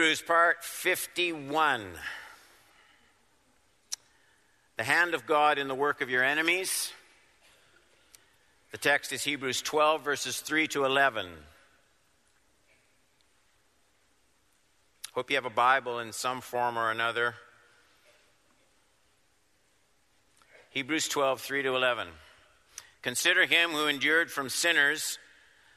Hebrews, 0.00 0.22
part 0.22 0.64
51. 0.64 1.84
The 4.78 4.82
hand 4.82 5.12
of 5.12 5.26
God 5.26 5.58
in 5.58 5.68
the 5.68 5.74
work 5.74 6.00
of 6.00 6.08
your 6.08 6.24
enemies. 6.24 6.90
The 8.72 8.78
text 8.78 9.12
is 9.12 9.22
Hebrews 9.22 9.60
12, 9.60 10.02
verses 10.02 10.40
3 10.40 10.68
to 10.68 10.86
11. 10.86 11.26
Hope 15.12 15.28
you 15.28 15.36
have 15.36 15.44
a 15.44 15.50
Bible 15.50 15.98
in 15.98 16.12
some 16.12 16.40
form 16.40 16.78
or 16.78 16.90
another. 16.90 17.34
Hebrews 20.70 21.08
12, 21.08 21.42
3 21.42 21.62
to 21.64 21.76
11. 21.76 22.08
Consider 23.02 23.44
him 23.44 23.72
who 23.72 23.86
endured 23.86 24.30
from 24.30 24.48
sinners 24.48 25.18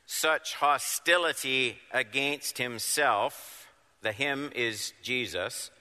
such 0.06 0.54
hostility 0.54 1.80
against 1.92 2.58
himself. 2.58 3.63
The 4.04 4.12
him 4.12 4.52
is 4.54 4.94
Jesus. 5.02 5.72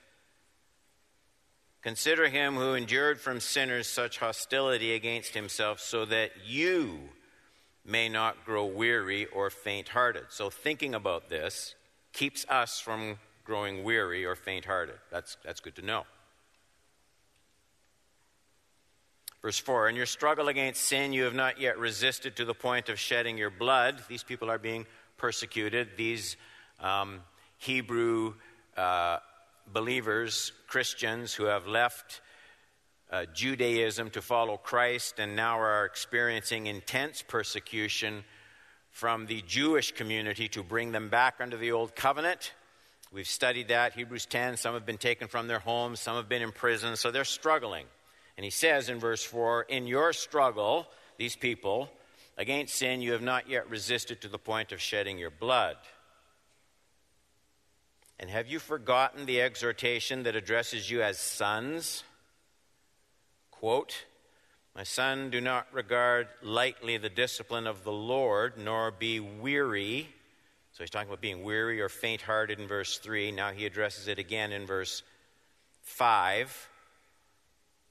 Consider 1.83 2.29
him 2.29 2.55
who 2.55 2.75
endured 2.75 3.21
from 3.21 3.41
sinners 3.41 3.89
such 3.89 4.19
hostility 4.19 4.95
against 4.95 5.35
himself, 5.35 5.81
so 5.81 6.05
that 6.05 6.31
you 6.47 7.01
may 7.85 8.09
not 8.09 8.45
grow 8.47 8.65
weary 8.65 9.27
or 9.27 9.51
faint 9.51 9.89
hearted. 9.89 10.27
So, 10.29 10.49
thinking 10.49 10.95
about 10.95 11.29
this 11.29 11.75
keeps 12.13 12.47
us 12.49 12.79
from 12.79 13.19
growing 13.45 13.83
weary 13.83 14.25
or 14.25 14.37
faint 14.37 14.65
hearted. 14.65 14.95
That's, 15.11 15.37
that's 15.45 15.59
good 15.59 15.75
to 15.75 15.83
know. 15.83 16.05
Verse 19.43 19.59
4 19.59 19.89
In 19.89 19.97
your 19.97 20.07
struggle 20.07 20.47
against 20.47 20.85
sin, 20.85 21.13
you 21.13 21.25
have 21.25 21.35
not 21.35 21.61
yet 21.61 21.77
resisted 21.77 22.37
to 22.37 22.45
the 22.45 22.55
point 22.55 22.89
of 22.89 23.01
shedding 23.01 23.37
your 23.37 23.51
blood. 23.51 24.01
These 24.09 24.23
people 24.23 24.49
are 24.49 24.59
being 24.59 24.87
persecuted. 25.17 25.97
These 25.97 26.37
um, 26.79 27.21
Hebrew 27.63 28.35
uh, 28.77 29.19
believers, 29.73 30.51
Christians 30.67 31.33
who 31.33 31.45
have 31.45 31.69
left 31.69 32.21
uh, 33.09 33.27
Judaism 33.33 34.11
to 34.11 34.21
follow 34.21 34.57
Christ 34.57 35.21
and 35.21 35.37
now 35.37 35.61
are 35.61 35.85
experiencing 35.85 36.67
intense 36.67 37.23
persecution 37.23 38.25
from 38.91 39.27
the 39.27 39.43
Jewish 39.43 39.93
community 39.93 40.49
to 40.49 40.65
bring 40.65 40.91
them 40.91 41.09
back 41.09 41.37
under 41.39 41.57
the 41.57 41.71
old 41.71 41.95
covenant. 41.95 42.53
We've 43.13 43.29
studied 43.29 43.69
that, 43.69 43.93
Hebrews 43.93 44.27
10. 44.27 44.57
Some 44.57 44.75
have 44.75 44.85
been 44.85 44.99
taken 44.99 45.29
from 45.29 45.47
their 45.47 45.61
homes, 45.61 46.01
some 46.01 46.17
have 46.17 46.29
been 46.29 46.43
in 46.43 46.51
prison, 46.51 46.97
so 46.97 47.13
they're 47.13 47.25
struggling. 47.25 47.87
And 48.37 48.43
he 48.43 48.51
says 48.51 48.89
in 48.89 48.99
verse 48.99 49.23
4 49.23 49.67
In 49.69 49.87
your 49.87 50.13
struggle, 50.13 50.89
these 51.17 51.37
people, 51.37 51.91
against 52.37 52.75
sin, 52.75 53.03
you 53.03 53.13
have 53.13 53.23
not 53.23 53.49
yet 53.49 53.71
resisted 53.71 54.21
to 54.23 54.29
the 54.29 54.39
point 54.39 54.73
of 54.73 54.81
shedding 54.81 55.17
your 55.17 55.31
blood. 55.31 55.77
And 58.23 58.31
have 58.31 58.47
you 58.47 58.61
forgotten 58.61 59.27
the 59.27 59.43
exhortation 59.43 60.23
that 60.23 60.37
addresses 60.37 60.89
you 60.89 61.03
as 61.03 61.19
sons? 61.19 62.05
Quote, 63.51 64.07
My 64.77 64.85
son, 64.85 65.29
do 65.29 65.41
not 65.41 65.67
regard 65.73 66.29
lightly 66.41 66.97
the 66.99 67.11
discipline 67.11 67.67
of 67.67 67.83
the 67.83 67.93
Lord, 67.93 68.57
nor 68.57 68.93
be 68.93 69.19
weary. 69.19 70.09
So 70.73 70.85
he's 70.85 70.91
talking 70.91 71.09
about 71.09 71.21
being 71.21 71.43
weary 71.43 71.81
or 71.81 71.89
faint 71.89 72.23
hearted 72.23 72.61
in 72.61 72.69
verse 72.69 72.97
3. 72.99 73.33
Now 73.33 73.51
he 73.51 73.67
addresses 73.67 74.07
it 74.07 74.21
again 74.21 74.53
in 74.53 74.67
verse 74.67 75.03
5 75.83 76.69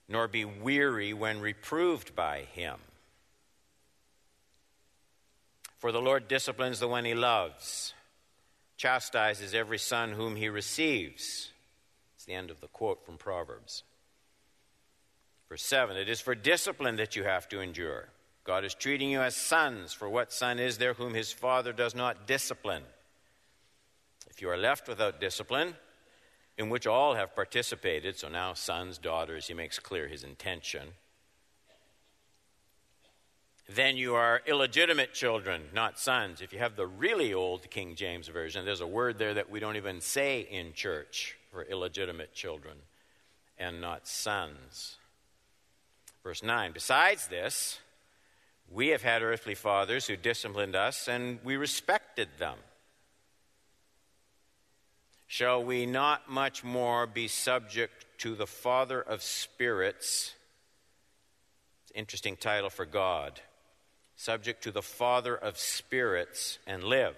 nor 0.08 0.28
be 0.28 0.44
weary 0.44 1.14
when 1.14 1.40
reproved 1.40 2.16
by 2.16 2.42
him. 2.54 2.78
For 5.78 5.92
the 5.92 6.02
Lord 6.02 6.28
disciplines 6.28 6.80
the 6.80 6.88
one 6.88 7.06
he 7.06 7.16
loves, 7.16 7.94
chastises 8.82 9.54
every 9.54 9.78
son 9.78 10.12
whom 10.12 10.36
he 10.36 10.50
receives. 10.50 11.52
It's 12.16 12.26
the 12.26 12.34
end 12.34 12.50
of 12.50 12.62
the 12.62 12.68
quote 12.68 13.06
from 13.06 13.18
Proverbs. 13.18 13.84
Verse 15.50 15.62
7 15.62 15.96
It 15.98 16.10
is 16.10 16.20
for 16.20 16.34
discipline 16.34 16.96
that 16.96 17.16
you 17.16 17.24
have 17.24 17.48
to 17.50 17.62
endure. 17.62 18.10
God 18.44 18.66
is 18.66 18.74
treating 18.74 19.12
you 19.12 19.22
as 19.22 19.36
sons, 19.36 19.94
for 19.94 20.10
what 20.10 20.34
son 20.34 20.58
is 20.58 20.80
there 20.80 20.96
whom 20.96 21.14
his 21.14 21.32
father 21.32 21.74
does 21.74 21.94
not 21.94 22.26
discipline? 22.26 22.82
If 24.32 24.42
you 24.42 24.50
are 24.50 24.58
left 24.58 24.88
without 24.88 25.22
discipline, 25.22 25.76
in 26.58 26.70
which 26.70 26.88
all 26.88 27.14
have 27.14 27.36
participated. 27.36 28.18
So 28.18 28.30
now, 28.30 28.54
sons, 28.54 28.98
daughters, 28.98 29.48
he 29.48 29.54
makes 29.54 29.78
clear 29.78 30.08
his 30.08 30.24
intention. 30.24 30.88
Then 33.76 33.96
you 33.96 34.16
are 34.16 34.42
illegitimate 34.46 35.14
children, 35.14 35.62
not 35.74 36.00
sons. 36.00 36.42
If 36.42 36.52
you 36.52 36.60
have 36.60 36.76
the 36.76 36.88
really 36.88 37.34
old 37.34 37.70
King 37.70 37.96
James 37.96 38.28
Version, 38.28 38.66
there's 38.66 38.82
a 38.82 38.88
word 38.88 39.18
there 39.18 39.34
that 39.36 39.50
we 39.50 39.60
don't 39.60 39.78
even 39.78 40.02
say 40.02 40.42
in 40.42 40.74
church 40.74 41.38
for 41.52 41.64
illegitimate 41.64 42.34
children 42.34 42.76
and 43.58 43.80
not 43.80 44.08
sons. 44.08 44.98
Verse 46.24 46.44
9 46.44 46.72
Besides 46.74 47.28
this, 47.28 47.80
we 48.70 48.90
have 48.90 49.04
had 49.04 49.22
earthly 49.22 49.56
fathers 49.56 50.08
who 50.08 50.18
disciplined 50.18 50.76
us, 50.76 51.08
and 51.08 51.40
we 51.44 51.56
respected 51.56 52.28
them. 52.40 52.58
Shall 55.28 55.64
we 55.64 55.86
not 55.86 56.30
much 56.30 56.64
more 56.64 57.08
be 57.08 57.30
subject 57.30 58.06
to 58.18 58.36
the 58.36 58.48
Father 58.48 59.02
of 59.02 59.22
spirits? 59.22 60.34
interesting 61.94 62.38
title 62.38 62.70
for 62.70 62.86
God. 62.86 63.42
Subject 64.22 64.62
to 64.64 64.72
the 64.72 64.84
Father 64.84 65.36
of 65.36 65.58
spirits 65.58 66.60
and 66.68 66.84
live. 66.84 67.16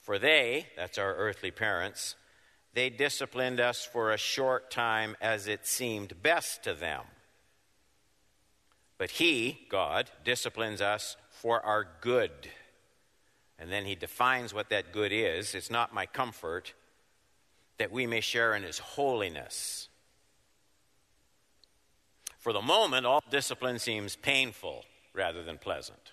For 0.00 0.16
they, 0.16 0.66
that's 0.76 0.96
our 0.96 1.14
earthly 1.16 1.50
parents, 1.50 2.14
they 2.72 2.88
disciplined 2.88 3.58
us 3.58 3.84
for 3.84 4.12
a 4.12 4.16
short 4.16 4.70
time 4.70 5.16
as 5.20 5.48
it 5.48 5.66
seemed 5.66 6.22
best 6.22 6.62
to 6.62 6.74
them. 6.74 7.02
But 8.96 9.10
He, 9.10 9.66
God, 9.68 10.10
disciplines 10.24 10.80
us 10.80 11.16
for 11.30 11.60
our 11.66 11.86
good 12.00 12.50
and 13.58 13.72
then 13.72 13.86
he 13.86 13.94
defines 13.94 14.52
what 14.52 14.68
that 14.68 14.92
good 14.92 15.12
is. 15.12 15.54
It's 15.54 15.70
not 15.70 15.94
my 15.94 16.06
comfort 16.06 16.74
that 17.78 17.90
we 17.90 18.06
may 18.06 18.20
share 18.20 18.54
in 18.54 18.62
his 18.62 18.78
holiness. 18.78 19.88
For 22.38 22.52
the 22.52 22.60
moment, 22.60 23.06
all 23.06 23.24
discipline 23.30 23.78
seems 23.78 24.14
painful 24.14 24.84
rather 25.16 25.42
than 25.42 25.58
pleasant. 25.58 26.12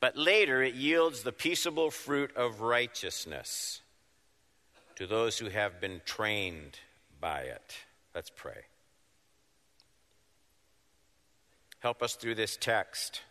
But 0.00 0.16
later, 0.16 0.62
it 0.62 0.74
yields 0.74 1.22
the 1.22 1.32
peaceable 1.32 1.90
fruit 1.90 2.36
of 2.36 2.60
righteousness 2.60 3.82
to 4.96 5.06
those 5.06 5.38
who 5.38 5.48
have 5.48 5.80
been 5.80 6.00
trained 6.04 6.78
by 7.20 7.40
it. 7.40 7.76
Let's 8.14 8.30
pray. 8.30 8.62
Help 11.80 12.02
us 12.02 12.14
through 12.14 12.34
this 12.34 12.56
text 12.56 13.22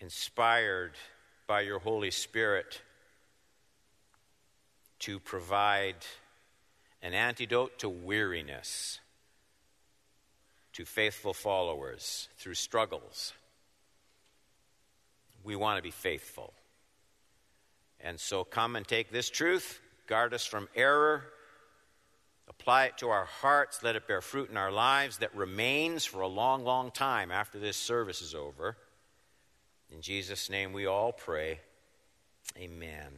inspired 0.00 0.92
by 1.46 1.60
your 1.60 1.78
Holy 1.78 2.10
Spirit 2.10 2.80
to 5.00 5.18
provide 5.18 5.96
an 7.02 7.14
antidote 7.14 7.78
to 7.78 7.88
weariness 7.88 9.00
to 10.72 10.84
faithful 10.84 11.34
followers 11.34 12.28
through 12.38 12.54
struggles. 12.54 13.32
We 15.42 15.56
want 15.56 15.78
to 15.78 15.82
be 15.82 15.90
faithful. 15.90 16.52
And 18.00 18.18
so 18.18 18.44
come 18.44 18.76
and 18.76 18.86
take 18.86 19.10
this 19.10 19.28
truth, 19.28 19.80
guard 20.06 20.32
us 20.32 20.46
from 20.46 20.68
error, 20.74 21.24
apply 22.48 22.86
it 22.86 22.98
to 22.98 23.08
our 23.08 23.26
hearts, 23.26 23.82
let 23.82 23.96
it 23.96 24.06
bear 24.06 24.20
fruit 24.20 24.50
in 24.50 24.56
our 24.56 24.72
lives 24.72 25.18
that 25.18 25.34
remains 25.34 26.04
for 26.04 26.20
a 26.20 26.28
long, 26.28 26.64
long 26.64 26.90
time 26.90 27.30
after 27.30 27.58
this 27.58 27.76
service 27.76 28.22
is 28.22 28.34
over. 28.34 28.76
In 29.90 30.00
Jesus' 30.00 30.50
name 30.50 30.72
we 30.72 30.86
all 30.86 31.12
pray. 31.12 31.60
Amen. 32.56 33.08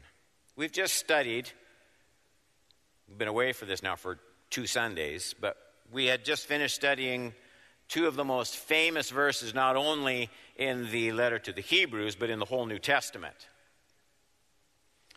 We've 0.56 0.72
just 0.72 0.94
studied, 0.94 1.48
we've 3.08 3.18
been 3.18 3.28
away 3.28 3.52
for 3.52 3.64
this 3.64 3.82
now 3.82 3.96
for 3.96 4.18
two 4.50 4.66
Sundays, 4.66 5.34
but 5.40 5.56
we 5.92 6.06
had 6.06 6.24
just 6.24 6.46
finished 6.46 6.74
studying 6.74 7.32
two 7.92 8.06
of 8.06 8.16
the 8.16 8.24
most 8.24 8.56
famous 8.56 9.10
verses, 9.10 9.52
not 9.52 9.76
only 9.76 10.30
in 10.56 10.90
the 10.90 11.12
letter 11.12 11.38
to 11.38 11.52
the 11.52 11.60
Hebrews, 11.60 12.14
but 12.14 12.30
in 12.30 12.38
the 12.38 12.46
whole 12.46 12.64
New 12.64 12.78
Testament. 12.78 13.34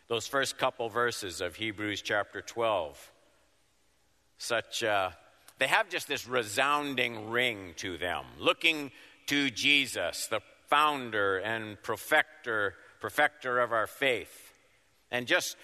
Those 0.10 0.28
first 0.28 0.58
couple 0.58 0.90
verses 0.90 1.40
of 1.40 1.56
Hebrews 1.56 2.02
chapter 2.02 2.42
12. 2.42 3.12
Such, 4.40 4.84
uh, 4.84 5.12
they 5.58 5.68
have 5.68 5.88
just 5.88 6.10
this 6.10 6.28
resounding 6.28 7.30
ring 7.30 7.76
to 7.78 7.98
them, 7.98 8.26
looking 8.38 8.92
to 9.28 9.50
Jesus, 9.50 10.28
the 10.28 10.42
founder 10.68 11.38
and 11.38 11.82
perfecter, 11.82 12.76
perfecter 13.00 13.58
of 13.62 13.72
our 13.72 13.88
faith. 13.88 14.52
And 15.12 15.28
just, 15.28 15.56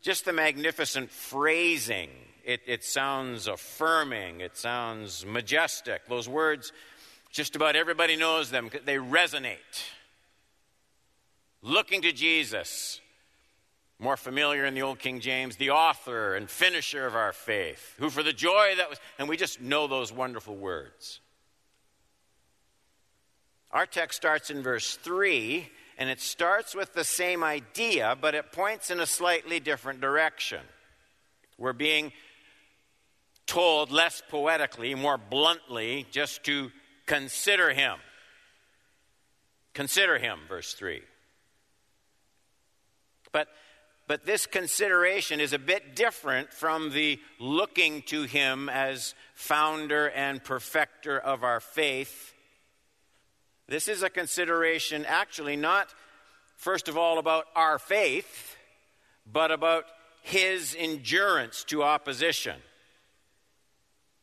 just 0.00 0.24
the 0.24 0.32
magnificent 0.32 1.10
phrasing. 1.10 2.10
It, 2.46 2.60
it 2.64 2.84
sounds 2.84 3.48
affirming, 3.48 4.40
it 4.40 4.56
sounds 4.56 5.26
majestic. 5.26 6.06
Those 6.06 6.28
words, 6.28 6.72
just 7.32 7.56
about 7.56 7.74
everybody 7.74 8.14
knows 8.14 8.50
them, 8.50 8.70
they 8.84 8.98
resonate. 8.98 9.56
Looking 11.60 12.02
to 12.02 12.12
Jesus, 12.12 13.00
More 13.98 14.16
familiar 14.16 14.64
in 14.64 14.74
the 14.74 14.82
Old 14.82 15.00
King 15.00 15.18
James, 15.18 15.56
the 15.56 15.70
author 15.70 16.36
and 16.36 16.48
finisher 16.48 17.04
of 17.04 17.16
our 17.16 17.32
faith, 17.32 17.94
who 17.98 18.10
for 18.10 18.22
the 18.22 18.32
joy 18.32 18.74
that 18.76 18.90
was, 18.90 19.00
and 19.18 19.28
we 19.28 19.36
just 19.36 19.60
know 19.60 19.88
those 19.88 20.12
wonderful 20.12 20.54
words. 20.54 21.18
Our 23.72 23.86
text 23.86 24.18
starts 24.18 24.50
in 24.50 24.62
verse 24.62 24.94
3, 24.96 25.68
and 25.98 26.08
it 26.08 26.20
starts 26.20 26.76
with 26.76 26.92
the 26.92 27.04
same 27.04 27.42
idea, 27.42 28.16
but 28.20 28.36
it 28.36 28.52
points 28.52 28.92
in 28.92 29.00
a 29.00 29.06
slightly 29.06 29.58
different 29.58 30.00
direction. 30.00 30.60
We're 31.58 31.72
being 31.72 32.12
told 33.46 33.90
less 33.90 34.22
poetically, 34.28 34.94
more 34.94 35.18
bluntly, 35.18 36.06
just 36.10 36.44
to 36.44 36.70
consider 37.06 37.72
him. 37.72 37.96
Consider 39.72 40.18
him, 40.18 40.40
verse 40.48 40.74
3. 40.74 41.02
But, 43.30 43.48
but 44.08 44.24
this 44.24 44.46
consideration 44.46 45.40
is 45.40 45.52
a 45.52 45.58
bit 45.58 45.94
different 45.94 46.52
from 46.52 46.90
the 46.92 47.20
looking 47.38 48.02
to 48.02 48.22
him 48.22 48.68
as 48.68 49.14
founder 49.34 50.08
and 50.10 50.42
perfecter 50.42 51.18
of 51.18 51.44
our 51.44 51.60
faith. 51.60 52.32
This 53.68 53.88
is 53.88 54.02
a 54.02 54.10
consideration 54.10 55.04
actually 55.06 55.56
not, 55.56 55.92
first 56.56 56.88
of 56.88 56.96
all, 56.96 57.18
about 57.18 57.44
our 57.54 57.78
faith, 57.78 58.56
but 59.30 59.50
about 59.50 59.84
his 60.22 60.74
endurance 60.78 61.64
to 61.64 61.82
opposition. 61.82 62.56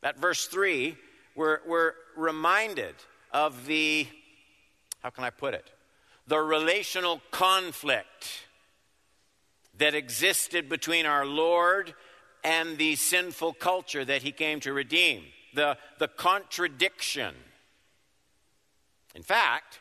That 0.04 0.18
verse 0.18 0.46
3, 0.48 0.98
we're, 1.34 1.60
we're 1.66 1.94
reminded 2.14 2.94
of 3.32 3.64
the, 3.64 4.06
how 5.02 5.08
can 5.08 5.24
I 5.24 5.30
put 5.30 5.54
it? 5.54 5.66
The 6.26 6.38
relational 6.38 7.22
conflict 7.30 8.46
that 9.78 9.94
existed 9.94 10.68
between 10.68 11.06
our 11.06 11.24
Lord 11.24 11.94
and 12.44 12.76
the 12.76 12.96
sinful 12.96 13.54
culture 13.54 14.04
that 14.04 14.20
he 14.20 14.30
came 14.30 14.60
to 14.60 14.74
redeem. 14.74 15.22
The, 15.54 15.78
the 15.98 16.08
contradiction. 16.08 17.34
In 19.14 19.22
fact, 19.22 19.80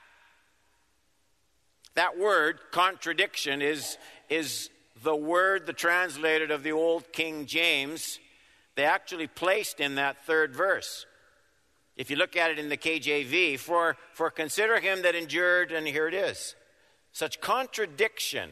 that 1.95 2.17
word, 2.17 2.59
contradiction, 2.71 3.61
is, 3.61 3.97
is 4.29 4.69
the 5.03 5.17
word, 5.17 5.65
the 5.65 5.73
translated 5.73 6.49
of 6.49 6.63
the 6.63 6.71
Old 6.71 7.11
King 7.11 7.45
James, 7.45 8.19
they 8.75 8.85
actually 8.85 9.27
placed 9.27 9.79
in 9.79 9.95
that 9.95 10.25
third 10.25 10.55
verse. 10.55 11.05
If 11.95 12.09
you 12.09 12.15
look 12.15 12.35
at 12.35 12.51
it 12.51 12.57
in 12.57 12.69
the 12.69 12.77
KJV, 12.77 13.59
for, 13.59 13.97
for 14.13 14.31
consider 14.31 14.79
him 14.79 15.03
that 15.03 15.15
endured, 15.15 15.71
and 15.71 15.87
here 15.87 16.07
it 16.07 16.13
is, 16.13 16.55
such 17.11 17.39
contradiction 17.39 18.49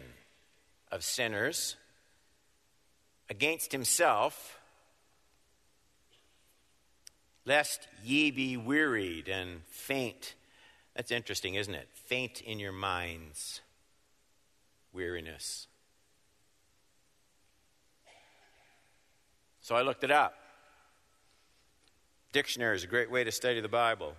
of 0.91 1.03
sinners 1.03 1.75
against 3.29 3.71
himself, 3.71 4.59
lest 7.45 7.87
ye 8.03 8.29
be 8.29 8.57
wearied 8.57 9.27
and 9.27 9.61
faint. 9.67 10.35
That's 10.95 11.11
interesting, 11.11 11.55
isn't 11.55 11.73
it? 11.73 11.89
Faint 11.93 12.41
in 12.41 12.59
your 12.59 12.71
minds. 12.71 13.61
Weariness. 14.93 15.67
So 19.71 19.77
I 19.77 19.83
looked 19.83 20.03
it 20.03 20.11
up. 20.11 20.33
Dictionary 22.33 22.75
is 22.75 22.83
a 22.83 22.87
great 22.87 23.09
way 23.09 23.23
to 23.23 23.31
study 23.31 23.61
the 23.61 23.69
Bible. 23.69 24.15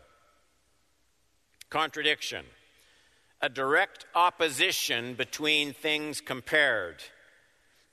Contradiction 1.69 2.47
a 3.43 3.51
direct 3.51 4.07
opposition 4.15 5.13
between 5.13 5.75
things 5.75 6.23
compared, 6.23 7.03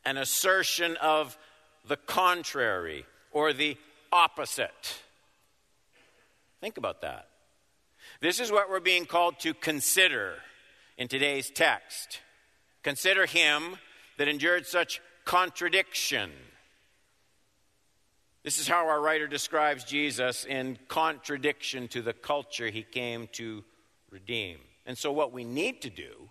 an 0.06 0.16
assertion 0.16 0.96
of 1.02 1.38
the 1.86 1.98
contrary 1.98 3.06
or 3.34 3.52
the 3.52 3.76
opposite. 4.10 5.02
Think 6.62 6.78
about 6.78 7.02
that. 7.02 7.28
This 8.22 8.40
is 8.40 8.54
what 8.54 8.70
we're 8.70 8.80
being 8.80 9.06
called 9.06 9.38
to 9.42 9.54
consider 9.54 10.36
in 10.98 11.10
today's 11.10 11.50
text. 11.50 12.22
Consider 12.84 13.26
him 13.26 13.76
that 14.18 14.30
endured 14.30 14.66
such 14.66 15.02
contradiction 15.26 16.32
this 18.44 18.58
is 18.58 18.68
how 18.68 18.88
our 18.88 19.02
writer 19.02 19.28
describes 19.28 19.84
Jesus 19.84 20.46
in 20.46 20.78
contradiction 20.88 21.88
to 21.90 22.02
the 22.02 22.14
culture 22.14 22.70
he 22.70 22.84
came 22.84 23.28
to 23.34 23.64
redeem. 24.10 24.58
And 24.86 24.98
so, 24.98 25.12
what 25.12 25.34
we 25.34 25.44
need 25.44 25.82
to 25.82 25.90
do, 25.90 26.30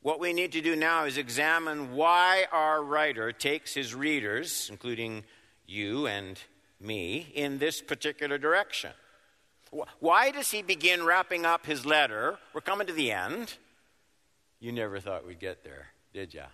what 0.00 0.20
we 0.20 0.32
need 0.32 0.52
to 0.52 0.60
do 0.60 0.76
now 0.76 1.04
is 1.04 1.18
examine 1.18 1.94
why 1.94 2.46
our 2.52 2.82
writer 2.82 3.32
takes 3.32 3.74
his 3.74 3.94
readers, 3.94 4.68
including 4.70 5.24
you 5.66 6.06
and 6.06 6.40
me, 6.80 7.32
in 7.34 7.58
this 7.58 7.82
particular 7.82 8.38
direction. 8.38 8.92
Why 10.00 10.30
does 10.30 10.50
he 10.50 10.62
begin 10.62 11.04
wrapping 11.04 11.44
up 11.44 11.66
his 11.66 11.84
letter? 11.84 12.38
We're 12.54 12.62
coming 12.62 12.86
to 12.86 12.92
the 12.92 13.12
end. 13.12 13.54
You 14.60 14.72
never 14.72 15.00
thought 15.00 15.26
we'd 15.26 15.40
get 15.40 15.62
there, 15.62 15.88
did 16.14 16.32
you? 16.32 16.44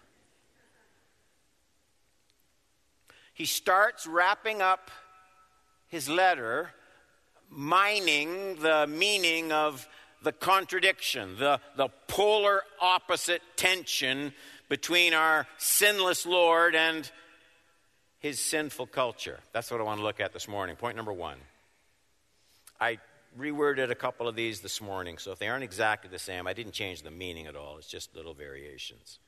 He 3.34 3.44
starts 3.44 4.06
wrapping 4.06 4.62
up 4.62 4.90
his 5.88 6.08
letter, 6.08 6.70
mining 7.50 8.56
the 8.56 8.86
meaning 8.86 9.52
of 9.52 9.86
the 10.22 10.32
contradiction, 10.32 11.36
the, 11.36 11.60
the 11.76 11.88
polar 12.08 12.62
opposite 12.81 13.42
tension 13.56 14.32
between 14.69 15.12
our 15.12 15.46
sinless 15.58 16.25
Lord 16.25 16.75
and 16.75 17.10
his 18.20 18.40
sinful 18.40 18.86
culture. 18.86 19.40
That's 19.52 19.70
what 19.70 19.81
I 19.81 19.84
want 19.84 20.00
to 20.00 20.04
look 20.04 20.20
at 20.20 20.32
this 20.32 20.48
morning. 20.48 20.76
Point 20.76 20.96
number 20.96 21.12
one. 21.12 21.36
I 22.81 22.98
reworded 23.38 23.90
a 23.90 23.94
couple 23.94 24.28
of 24.28 24.34
these 24.34 24.60
this 24.60 24.81
morning, 24.81 25.19
so 25.19 25.32
if 25.32 25.38
they 25.38 25.48
aren't 25.48 25.64
exactly 25.64 26.08
the 26.08 26.19
same, 26.19 26.46
I 26.46 26.54
didn't 26.54 26.72
change 26.72 27.02
the 27.02 27.10
meaning 27.10 27.46
at 27.46 27.56
all. 27.56 27.76
It's 27.78 27.88
just 27.88 28.16
little 28.16 28.34
variations. 28.34 29.19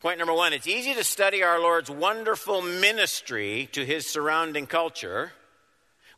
Point 0.00 0.18
number 0.18 0.34
one 0.34 0.52
it's 0.52 0.66
easy 0.66 0.92
to 0.94 1.04
study 1.04 1.42
our 1.42 1.58
Lord's 1.58 1.90
wonderful 1.90 2.60
ministry 2.60 3.68
to 3.72 3.84
his 3.84 4.06
surrounding 4.06 4.66
culture 4.66 5.32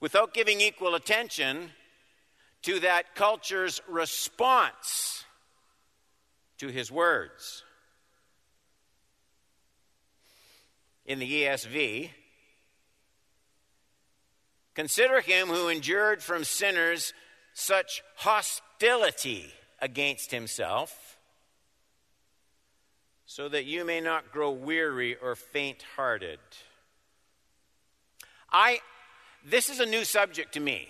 without 0.00 0.34
giving 0.34 0.60
equal 0.60 0.96
attention 0.96 1.70
to 2.62 2.80
that 2.80 3.14
culture's 3.14 3.80
response 3.88 5.24
to 6.58 6.68
his 6.68 6.90
words. 6.90 7.62
In 11.06 11.20
the 11.20 11.44
ESV, 11.44 12.10
consider 14.74 15.20
him 15.20 15.48
who 15.48 15.68
endured 15.68 16.20
from 16.20 16.42
sinners 16.42 17.12
such 17.54 18.02
hostility 18.16 19.52
against 19.80 20.32
himself 20.32 21.17
so 23.30 23.46
that 23.46 23.66
you 23.66 23.84
may 23.84 24.00
not 24.00 24.32
grow 24.32 24.50
weary 24.50 25.14
or 25.14 25.36
faint 25.36 25.84
hearted. 25.96 26.38
I, 28.50 28.80
this 29.44 29.68
is 29.68 29.80
a 29.80 29.86
new 29.86 30.04
subject 30.04 30.54
to 30.54 30.60
me. 30.60 30.88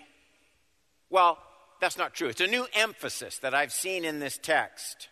Well, 1.10 1.36
that's 1.80 1.98
not 1.98 2.14
true. 2.14 2.28
It's 2.28 2.40
a 2.40 2.46
new 2.46 2.68
emphasis 2.74 3.38
that 3.38 3.54
I've 3.54 3.72
seen 3.72 4.04
in 4.04 4.20
this 4.20 4.38
text. 4.40 5.08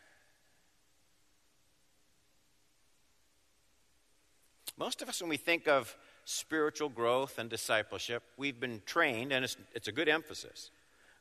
Most 4.78 5.02
of 5.02 5.08
us, 5.08 5.20
when 5.20 5.28
we 5.28 5.36
think 5.36 5.66
of 5.66 5.96
spiritual 6.24 6.88
growth 6.88 7.40
and 7.40 7.50
discipleship, 7.50 8.22
we've 8.36 8.60
been 8.60 8.82
trained, 8.86 9.32
and 9.32 9.44
it's, 9.44 9.56
it's 9.74 9.88
a 9.88 9.92
good 9.92 10.08
emphasis, 10.08 10.70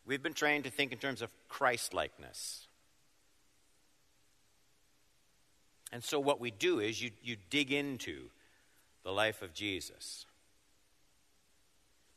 we've 0.05 0.21
been 0.21 0.33
trained 0.33 0.65
to 0.65 0.69
think 0.69 0.91
in 0.91 0.99
terms 0.99 1.23
of 1.23 1.31
Christ 1.49 1.95
likeness. 1.95 2.64
And 5.91 6.03
so, 6.03 6.19
what 6.19 6.39
we 6.39 6.51
do 6.51 6.79
is 6.79 7.01
you, 7.01 7.11
you 7.23 7.37
dig 7.49 7.71
into 7.71 8.29
the 9.03 9.11
life 9.11 9.41
of 9.41 9.53
Jesus. 9.53 10.25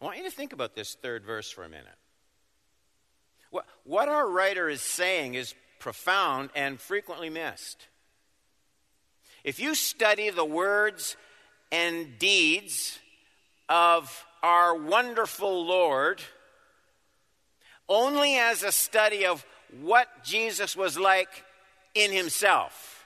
I 0.01 0.05
want 0.05 0.19
you 0.19 0.25
to 0.25 0.31
think 0.31 0.53
about 0.53 0.75
this 0.75 0.95
third 0.95 1.25
verse 1.25 1.51
for 1.51 1.65
a 1.65 1.69
minute. 1.69 1.87
What, 3.51 3.67
what 3.85 4.09
our 4.09 4.29
writer 4.29 4.69
is 4.69 4.81
saying 4.81 5.35
is 5.35 5.55
profound 5.79 6.51
and 6.55 6.81
frequently 6.81 7.31
missed. 7.31 7.89
If 9.45 9.61
you 9.61 9.75
study 9.75 10.31
the 10.31 10.45
words 10.45 11.17
and 11.71 12.19
deeds 12.19 12.99
of 13.69 14.27
our 14.43 14.75
wonderful 14.75 15.67
Lord 15.67 16.23
only 17.89 18.37
as 18.37 18.63
a 18.63 18.73
study 18.73 19.27
of 19.27 19.45
what 19.81 20.25
Jesus 20.25 20.77
was 20.77 20.99
like 20.99 21.45
in 21.95 22.13
himself, 22.13 22.98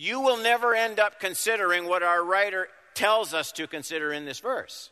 you 0.00 0.20
will 0.20 0.36
never 0.36 0.76
end 0.76 1.00
up 1.00 1.18
considering 1.18 1.88
what 1.88 2.04
our 2.04 2.24
writer 2.24 2.68
tells 2.94 3.34
us 3.34 3.50
to 3.50 3.66
consider 3.66 4.12
in 4.12 4.24
this 4.24 4.38
verse. 4.38 4.90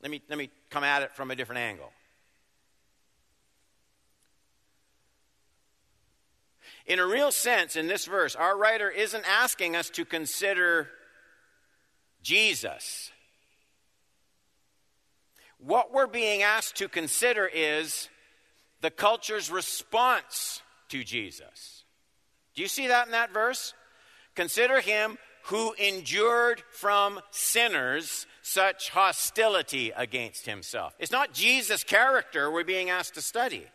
Let 0.00 0.10
me, 0.10 0.22
let 0.30 0.38
me 0.38 0.48
come 0.70 0.82
at 0.82 1.02
it 1.02 1.14
from 1.14 1.30
a 1.30 1.36
different 1.36 1.60
angle. 1.60 1.92
In 6.86 6.98
a 6.98 7.06
real 7.06 7.30
sense, 7.30 7.76
in 7.76 7.86
this 7.86 8.06
verse, 8.06 8.34
our 8.34 8.56
writer 8.56 8.88
isn't 8.88 9.24
asking 9.28 9.76
us 9.76 9.90
to 9.90 10.06
consider 10.06 10.88
Jesus. 12.22 13.12
What 15.58 15.92
we're 15.92 16.06
being 16.06 16.42
asked 16.42 16.76
to 16.76 16.88
consider 16.88 17.46
is 17.52 18.08
the 18.80 18.90
culture's 18.90 19.50
response 19.50 20.62
to 20.88 21.04
Jesus. 21.04 21.83
Do 22.54 22.62
you 22.62 22.68
see 22.68 22.86
that 22.88 23.06
in 23.06 23.12
that 23.12 23.32
verse? 23.32 23.74
Consider 24.34 24.80
him 24.80 25.18
who 25.44 25.74
endured 25.74 26.62
from 26.70 27.20
sinners 27.30 28.26
such 28.42 28.90
hostility 28.90 29.92
against 29.94 30.46
himself. 30.46 30.94
It's 30.98 31.12
not 31.12 31.34
Jesus' 31.34 31.84
character 31.84 32.50
we're 32.50 32.64
being 32.64 32.90
asked 32.90 33.14
to 33.14 33.22
study, 33.22 33.66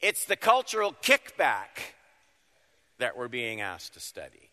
it's 0.00 0.24
the 0.24 0.36
cultural 0.36 0.94
kickback 1.02 1.94
that 2.98 3.16
we're 3.16 3.28
being 3.28 3.60
asked 3.60 3.94
to 3.94 4.00
study. 4.00 4.50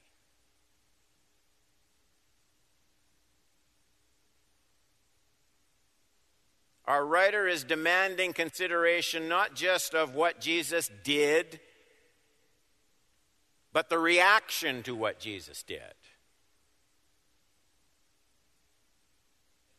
Our 6.86 7.06
writer 7.06 7.48
is 7.48 7.64
demanding 7.64 8.34
consideration 8.34 9.30
not 9.30 9.54
just 9.54 9.94
of 9.94 10.16
what 10.16 10.42
Jesus 10.42 10.90
did, 11.04 11.60
but 13.74 13.90
the 13.90 14.00
reaction 14.00 14.84
to 14.84 14.96
what 14.96 15.20
Jesus 15.20 15.64
did. 15.64 15.82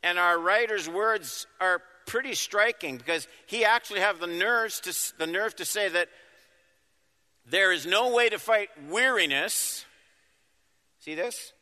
And 0.03 0.19
our 0.19 0.39
writer's 0.39 0.89
words 0.89 1.47
are 1.61 1.83
pretty 2.07 2.35
striking 2.35 2.97
because 2.97 3.29
he 3.47 3.65
actually 3.65 4.01
have 4.01 4.19
the 4.19 4.27
nerves 4.27 4.81
to, 4.81 5.19
the 5.19 5.27
nerve 5.27 5.55
to 5.57 5.65
say 5.65 5.89
that 5.89 6.09
there 7.47 7.73
is 7.73 7.87
no 7.87 8.15
way 8.15 8.29
to 8.29 8.39
fight 8.39 8.71
weariness. 8.89 9.85
See 11.01 11.15
this? 11.15 11.53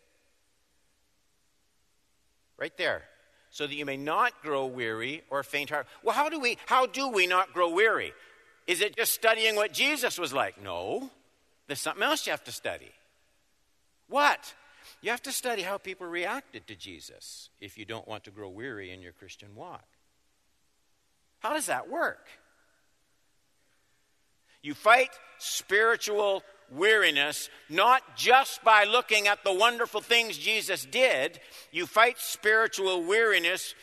Right 2.57 2.77
there 2.77 3.05
so 3.51 3.67
that 3.67 3.75
you 3.75 3.85
may 3.85 3.97
not 3.97 4.41
grow 4.43 4.67
weary 4.67 5.23
or 5.31 5.43
faint 5.43 5.71
heart. 5.71 5.87
Well, 6.03 6.15
how 6.15 6.29
do 6.29 6.39
we 6.39 6.59
how 6.67 6.87
do 6.87 7.09
we 7.09 7.27
not 7.27 7.53
grow 7.53 7.71
weary? 7.71 8.13
Is 8.67 8.81
it 8.81 8.97
just 8.97 9.13
studying 9.13 9.57
what 9.57 9.73
Jesus 9.73 10.19
was 10.19 10.33
like? 10.33 10.63
No. 10.63 11.11
There's 11.69 11.81
something 11.81 12.03
else 12.03 12.27
you 12.27 12.33
have 12.33 12.45
to 12.45 12.53
study. 12.53 12.91
What? 14.09 14.55
You 15.03 15.11
have 15.11 15.23
to 15.23 15.33
study 15.33 15.63
how 15.63 15.79
people 15.79 16.07
reacted 16.07 16.67
to 16.67 16.75
Jesus 16.75 17.51
if 17.61 17.79
you 17.79 17.85
don't 17.85 18.09
want 18.09 18.25
to 18.25 18.31
grow 18.31 18.49
weary 18.49 18.91
in 18.91 19.03
your 19.03 19.13
Christian 19.13 19.55
walk. 19.55 19.85
How 21.41 21.53
does 21.53 21.67
that 21.67 21.89
work? 21.89 22.27
You 24.63 24.75
fight 24.75 25.11
spiritual 25.39 26.43
weariness 26.71 27.49
not 27.69 28.17
just 28.17 28.63
by 28.65 28.85
looking 28.85 29.29
at 29.29 29.45
the 29.45 29.53
wonderful 29.53 30.01
things 30.01 30.37
Jesus 30.37 30.85
did. 30.85 31.39
You 31.71 31.87
fight 31.87 32.19
spiritual 32.19 33.05
weariness 33.05 33.75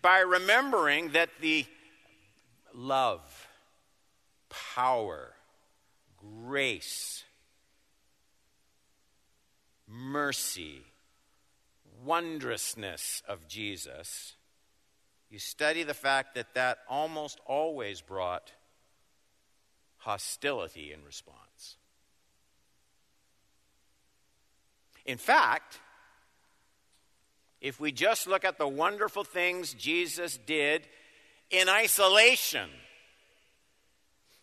by 0.00 0.20
remembering 0.20 1.12
that 1.12 1.28
the 1.40 1.66
love, 2.72 3.20
power, 4.74 5.34
grace, 6.44 7.24
mercy, 9.92 10.82
wondrousness 12.04 13.22
of 13.28 13.46
Jesus, 13.46 14.34
you 15.30 15.38
study 15.38 15.82
the 15.82 15.94
fact 15.94 16.34
that 16.34 16.54
that 16.54 16.78
almost 16.88 17.40
always 17.46 18.00
brought 18.00 18.52
hostility 19.98 20.92
in 20.92 21.04
response. 21.04 21.76
In 25.04 25.18
fact, 25.18 25.78
if 27.60 27.78
we 27.78 27.92
just 27.92 28.26
look 28.26 28.44
at 28.44 28.58
the 28.58 28.68
wonderful 28.68 29.24
things 29.24 29.74
Jesus 29.74 30.38
did 30.46 30.86
in 31.50 31.68
isolation 31.68 32.68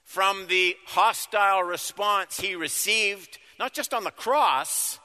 from 0.03 0.47
the 0.47 0.75
hostile 0.87 1.63
response 1.63 2.39
he 2.39 2.55
received, 2.55 3.37
not 3.59 3.73
just 3.73 3.93
on 3.93 4.03
the 4.03 4.11
cross, 4.11 4.99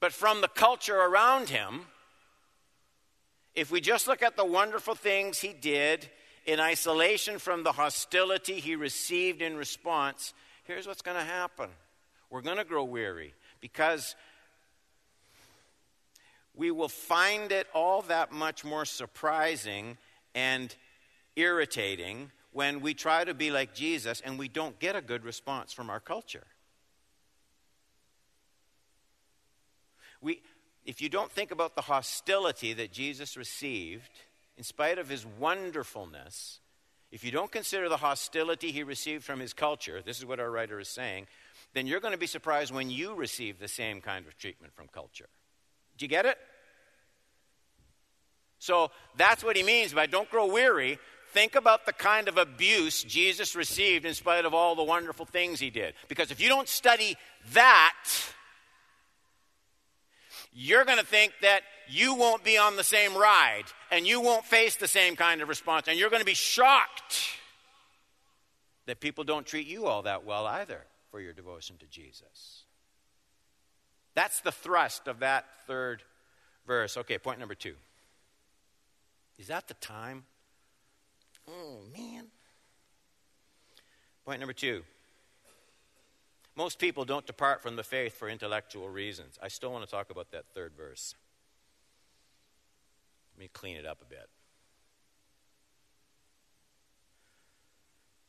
but 0.00 0.12
from 0.12 0.40
the 0.40 0.48
culture 0.48 0.96
around 0.96 1.50
him, 1.50 1.82
if 3.54 3.70
we 3.70 3.80
just 3.80 4.08
look 4.08 4.22
at 4.22 4.36
the 4.36 4.44
wonderful 4.44 4.94
things 4.94 5.38
he 5.38 5.52
did 5.52 6.08
in 6.46 6.58
isolation 6.58 7.38
from 7.38 7.62
the 7.62 7.72
hostility 7.72 8.54
he 8.54 8.74
received 8.76 9.42
in 9.42 9.56
response, 9.56 10.32
here's 10.64 10.86
what's 10.86 11.02
going 11.02 11.16
to 11.16 11.24
happen. 11.24 11.68
We're 12.30 12.40
going 12.40 12.56
to 12.56 12.64
grow 12.64 12.84
weary 12.84 13.34
because 13.60 14.16
we 16.54 16.70
will 16.70 16.88
find 16.88 17.52
it 17.52 17.66
all 17.74 18.02
that 18.02 18.32
much 18.32 18.64
more 18.64 18.84
surprising 18.84 19.98
and 20.34 20.74
irritating 21.36 22.30
when 22.52 22.80
we 22.80 22.94
try 22.94 23.24
to 23.24 23.34
be 23.34 23.50
like 23.50 23.74
Jesus 23.74 24.20
and 24.24 24.38
we 24.38 24.48
don't 24.48 24.78
get 24.78 24.96
a 24.96 25.00
good 25.00 25.24
response 25.24 25.72
from 25.72 25.90
our 25.90 26.00
culture. 26.00 26.46
We, 30.20 30.42
if 30.84 31.00
you 31.00 31.08
don't 31.08 31.30
think 31.30 31.50
about 31.50 31.74
the 31.74 31.82
hostility 31.82 32.72
that 32.74 32.92
Jesus 32.92 33.36
received, 33.36 34.08
in 34.56 34.64
spite 34.64 34.98
of 34.98 35.08
his 35.08 35.24
wonderfulness, 35.24 36.60
if 37.10 37.24
you 37.24 37.30
don't 37.30 37.50
consider 37.50 37.88
the 37.88 37.96
hostility 37.96 38.70
he 38.70 38.82
received 38.82 39.24
from 39.24 39.40
his 39.40 39.52
culture, 39.52 40.00
this 40.04 40.18
is 40.18 40.26
what 40.26 40.40
our 40.40 40.50
writer 40.50 40.78
is 40.78 40.88
saying, 40.88 41.26
then 41.72 41.86
you're 41.86 42.00
going 42.00 42.12
to 42.12 42.18
be 42.18 42.26
surprised 42.26 42.72
when 42.72 42.90
you 42.90 43.14
receive 43.14 43.58
the 43.58 43.68
same 43.68 44.00
kind 44.00 44.26
of 44.26 44.36
treatment 44.38 44.74
from 44.74 44.88
culture. 44.88 45.28
Do 45.96 46.04
you 46.04 46.08
get 46.08 46.26
it? 46.26 46.38
So 48.58 48.90
that's 49.16 49.42
what 49.42 49.56
he 49.56 49.62
means 49.62 49.92
by 49.92 50.06
don't 50.06 50.30
grow 50.30 50.46
weary. 50.46 50.98
Think 51.32 51.54
about 51.54 51.86
the 51.86 51.92
kind 51.92 52.28
of 52.28 52.36
abuse 52.36 53.02
Jesus 53.04 53.54
received 53.54 54.04
in 54.04 54.14
spite 54.14 54.44
of 54.44 54.52
all 54.52 54.74
the 54.74 54.82
wonderful 54.82 55.24
things 55.24 55.60
he 55.60 55.70
did. 55.70 55.94
Because 56.08 56.30
if 56.30 56.40
you 56.40 56.48
don't 56.48 56.68
study 56.68 57.16
that, 57.52 57.94
you're 60.52 60.84
going 60.84 60.98
to 60.98 61.06
think 61.06 61.32
that 61.42 61.62
you 61.88 62.14
won't 62.14 62.44
be 62.44 62.58
on 62.58 62.76
the 62.76 62.84
same 62.84 63.16
ride 63.16 63.64
and 63.90 64.06
you 64.06 64.20
won't 64.20 64.44
face 64.44 64.76
the 64.76 64.88
same 64.88 65.16
kind 65.16 65.42
of 65.42 65.48
response. 65.48 65.88
And 65.88 65.98
you're 65.98 66.10
going 66.10 66.20
to 66.20 66.26
be 66.26 66.34
shocked 66.34 67.18
that 68.86 69.00
people 69.00 69.24
don't 69.24 69.46
treat 69.46 69.66
you 69.66 69.86
all 69.86 70.02
that 70.02 70.24
well 70.24 70.46
either 70.46 70.84
for 71.10 71.20
your 71.20 71.32
devotion 71.32 71.76
to 71.78 71.86
Jesus. 71.86 72.64
That's 74.14 74.40
the 74.40 74.52
thrust 74.52 75.06
of 75.08 75.20
that 75.20 75.46
third 75.66 76.02
verse. 76.66 76.96
Okay, 76.96 77.18
point 77.18 77.38
number 77.38 77.54
two. 77.54 77.74
Is 79.38 79.46
that 79.46 79.68
the 79.68 79.74
time? 79.74 80.24
Oh, 81.48 81.78
man. 81.96 82.26
Point 84.24 84.40
number 84.40 84.52
two. 84.52 84.82
Most 86.56 86.78
people 86.78 87.04
don't 87.04 87.26
depart 87.26 87.62
from 87.62 87.76
the 87.76 87.82
faith 87.82 88.16
for 88.16 88.28
intellectual 88.28 88.88
reasons. 88.88 89.38
I 89.42 89.48
still 89.48 89.72
want 89.72 89.84
to 89.84 89.90
talk 89.90 90.10
about 90.10 90.30
that 90.32 90.46
third 90.54 90.72
verse. 90.76 91.14
Let 93.34 93.40
me 93.40 93.50
clean 93.52 93.76
it 93.76 93.86
up 93.86 94.02
a 94.02 94.04
bit. 94.04 94.28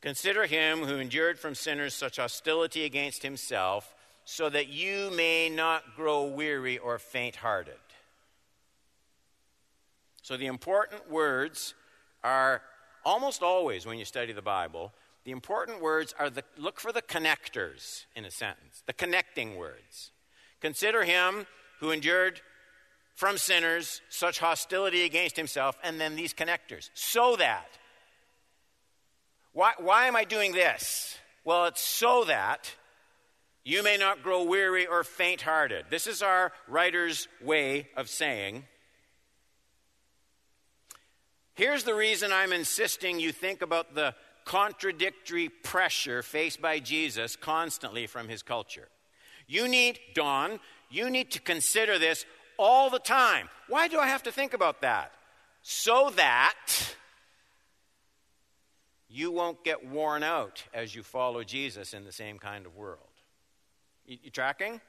Consider 0.02 0.46
him 0.46 0.80
who 0.80 0.98
endured 0.98 1.38
from 1.38 1.54
sinners 1.54 1.94
such 1.94 2.18
hostility 2.18 2.86
against 2.86 3.22
himself, 3.22 3.94
so 4.24 4.50
that 4.50 4.68
you 4.68 5.12
may 5.16 5.50
not 5.50 5.96
grow 5.96 6.26
weary 6.26 6.78
or 6.78 6.98
faint 6.98 7.36
hearted. 7.36 7.74
So 10.22 10.38
the 10.38 10.46
important 10.46 11.10
words 11.10 11.74
are 12.24 12.62
almost 13.04 13.44
always 13.44 13.86
when 13.86 13.98
you 13.98 14.06
study 14.06 14.32
the 14.32 14.42
Bible, 14.42 14.94
the 15.24 15.32
important 15.32 15.82
words 15.82 16.14
are 16.18 16.30
the 16.30 16.44
look 16.58 16.80
for 16.80 16.92
the 16.92 17.02
connectors 17.02 18.06
in 18.16 18.26
a 18.26 18.32
sentence, 18.32 18.84
the 18.86 18.94
connecting 18.94 19.56
words. 19.56 20.12
Consider 20.60 21.04
him 21.04 21.46
who 21.80 21.92
endured 21.92 22.42
from 23.16 23.38
sinners 23.38 24.02
such 24.10 24.40
hostility 24.40 25.04
against 25.04 25.36
himself, 25.36 25.78
and 25.84 26.00
then 26.00 26.16
these 26.16 26.34
connectors. 26.34 26.90
So 26.94 27.36
that. 27.36 27.78
Why, 29.54 29.74
why 29.78 30.06
am 30.06 30.16
I 30.16 30.24
doing 30.24 30.54
this? 30.54 31.18
Well, 31.44 31.66
it's 31.66 31.82
so 31.82 32.24
that 32.24 32.74
you 33.64 33.84
may 33.84 33.98
not 33.98 34.24
grow 34.24 34.44
weary 34.44 34.88
or 34.88 35.04
faint 35.04 35.42
hearted. 35.42 35.86
This 35.90 36.08
is 36.08 36.22
our 36.22 36.52
writer's 36.68 37.28
way 37.42 37.90
of 37.96 38.10
saying 38.10 38.64
Here's 41.62 41.84
the 41.84 41.94
reason 41.94 42.32
I'm 42.32 42.54
insisting 42.54 43.20
you 43.20 43.32
think 43.32 43.62
about 43.62 43.94
the 43.94 44.16
contradictory 44.46 45.50
pressure 45.50 46.24
faced 46.24 46.62
by 46.62 46.80
Jesus 46.80 47.36
constantly 47.36 48.08
from 48.08 48.28
his 48.28 48.44
culture. 48.44 48.88
You 49.48 49.68
need, 49.68 50.00
Don, 50.14 50.60
you 50.90 51.10
need 51.10 51.32
to 51.32 51.42
consider 51.42 51.98
this 51.98 52.26
all 52.58 52.90
the 52.90 53.00
time. 53.00 53.50
Why 53.68 53.88
do 53.88 54.00
I 54.00 54.08
have 54.08 54.24
to 54.24 54.32
think 54.32 54.54
about 54.54 54.82
that? 54.82 55.12
So 55.62 56.12
that 56.16 56.56
you 59.10 59.32
won't 59.32 59.64
get 59.64 59.88
worn 59.88 60.24
out 60.24 60.64
as 60.74 60.96
you 60.96 61.04
follow 61.04 61.44
Jesus 61.44 61.94
in 61.94 62.06
the 62.06 62.12
same 62.12 62.40
kind 62.40 62.66
of 62.66 62.76
world. 62.76 63.00
You, 64.06 64.18
you 64.24 64.32
tracking? 64.32 64.80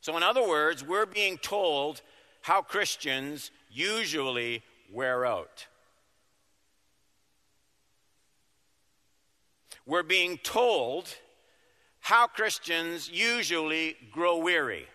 So, 0.00 0.16
in 0.16 0.22
other 0.22 0.46
words, 0.46 0.84
we're 0.84 1.06
being 1.06 1.38
told 1.38 2.02
how 2.40 2.62
Christians 2.62 3.50
usually 3.70 4.62
wear 4.90 5.24
out. 5.24 5.66
We're 9.86 10.02
being 10.02 10.38
told 10.38 11.14
how 12.00 12.26
Christians 12.26 13.10
usually 13.10 13.96
grow 14.12 14.38
weary, 14.38 14.86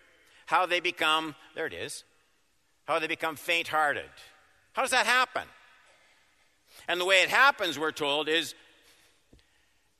how 0.45 0.65
they 0.65 0.79
become, 0.79 1.35
there 1.55 1.65
it 1.65 1.73
is, 1.73 2.03
how 2.85 2.99
they 2.99 3.07
become 3.07 3.35
faint 3.35 3.67
hearted. 3.69 4.09
How 4.73 4.81
does 4.81 4.91
that 4.91 5.05
happen? 5.05 5.43
And 6.87 6.99
the 7.01 7.05
way 7.05 7.21
it 7.21 7.29
happens, 7.29 7.79
we're 7.79 7.91
told, 7.91 8.29
is 8.29 8.55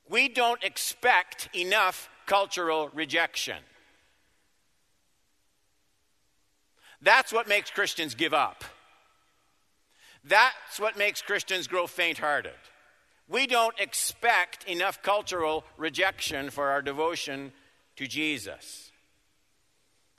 we 0.09 0.29
don't 0.29 0.63
expect 0.63 1.49
enough 1.53 2.09
cultural 2.25 2.89
rejection. 2.93 3.57
That's 7.01 7.31
what 7.31 7.47
makes 7.47 7.69
Christians 7.69 8.15
give 8.15 8.33
up. 8.33 8.63
That's 10.23 10.79
what 10.79 10.97
makes 10.97 11.21
Christians 11.21 11.67
grow 11.67 11.87
faint 11.87 12.17
hearted. 12.17 12.51
We 13.29 13.47
don't 13.47 13.77
expect 13.79 14.63
enough 14.65 15.01
cultural 15.01 15.65
rejection 15.77 16.49
for 16.49 16.69
our 16.69 16.81
devotion 16.81 17.51
to 17.97 18.07
Jesus. 18.07 18.91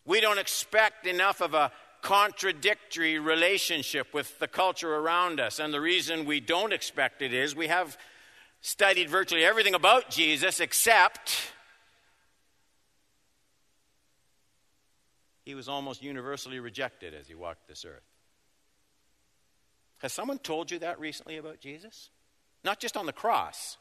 We 0.05 0.21
don't 0.21 0.38
expect 0.38 1.07
enough 1.07 1.41
of 1.41 1.55
a 1.55 1.73
contradictory 2.03 3.19
relationship 3.19 4.15
with 4.15 4.38
the 4.38 4.49
culture 4.49 4.95
around 4.95 5.41
us. 5.41 5.59
And 5.59 5.73
the 5.73 5.81
reason 5.81 6.27
we 6.27 6.41
don't 6.41 6.73
expect 6.73 7.23
it 7.23 7.33
is 7.33 7.57
we 7.57 7.69
have 7.69 7.97
studied 8.61 9.09
virtually 9.09 9.45
everything 9.45 9.75
about 9.75 10.11
Jesus 10.11 10.61
except 10.61 11.53
he 15.45 15.55
was 15.55 15.69
almost 15.69 16.03
universally 16.03 16.61
rejected 16.61 17.15
as 17.15 17.27
he 17.27 17.35
walked 17.35 17.67
this 17.69 17.85
earth. 17.85 18.03
Has 19.99 20.12
someone 20.12 20.38
told 20.38 20.71
you 20.71 20.79
that 20.81 21.00
recently 21.00 21.38
about 21.38 21.59
Jesus? 21.59 22.11
Not 22.65 22.81
just 22.81 22.97
on 22.97 23.07
the 23.07 23.12
cross. 23.12 23.77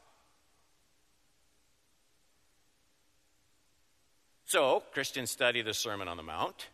So, 4.46 4.84
Christians 4.93 5.29
study 5.29 5.62
the 5.62 5.74
Sermon 5.74 6.07
on 6.07 6.15
the 6.15 6.24
Mount. 6.24 6.67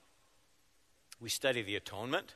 We 1.19 1.29
study 1.29 1.63
the 1.63 1.75
atonement. 1.75 2.35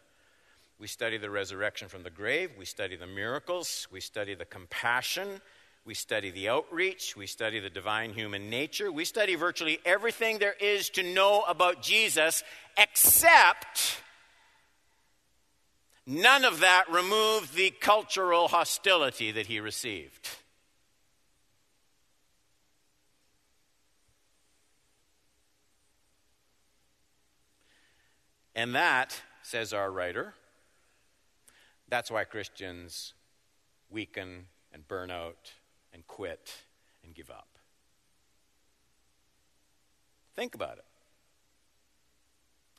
We 0.79 0.87
study 0.87 1.17
the 1.17 1.29
resurrection 1.29 1.89
from 1.89 2.03
the 2.03 2.09
grave. 2.09 2.51
We 2.57 2.65
study 2.65 2.95
the 2.95 3.07
miracles. 3.07 3.87
We 3.91 3.99
study 3.99 4.33
the 4.33 4.45
compassion. 4.45 5.41
We 5.85 5.93
study 5.93 6.31
the 6.31 6.49
outreach. 6.49 7.15
We 7.15 7.27
study 7.27 7.59
the 7.59 7.69
divine 7.69 8.13
human 8.13 8.49
nature. 8.49 8.91
We 8.91 9.05
study 9.05 9.35
virtually 9.35 9.79
everything 9.85 10.39
there 10.39 10.55
is 10.59 10.89
to 10.91 11.03
know 11.03 11.43
about 11.47 11.81
Jesus, 11.81 12.43
except 12.77 14.01
none 16.07 16.45
of 16.45 16.61
that 16.61 16.85
removed 16.89 17.53
the 17.53 17.69
cultural 17.69 18.47
hostility 18.47 19.31
that 19.33 19.45
he 19.45 19.59
received. 19.59 20.29
And 28.55 28.73
that, 28.73 29.21
says 29.43 29.71
our 29.71 29.91
writer, 29.91 30.33
that's 31.89 32.09
why 32.09 32.23
Christians 32.23 33.13
weaken 33.89 34.45
and 34.73 34.87
burn 34.87 35.11
out 35.11 35.53
and 35.93 36.07
quit 36.07 36.55
and 37.03 37.13
give 37.13 37.29
up. 37.29 37.47
Think 40.35 40.55
about 40.55 40.77
it. 40.77 40.85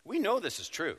We 0.05 0.19
know 0.19 0.41
this 0.41 0.59
is 0.59 0.69
true. 0.69 0.97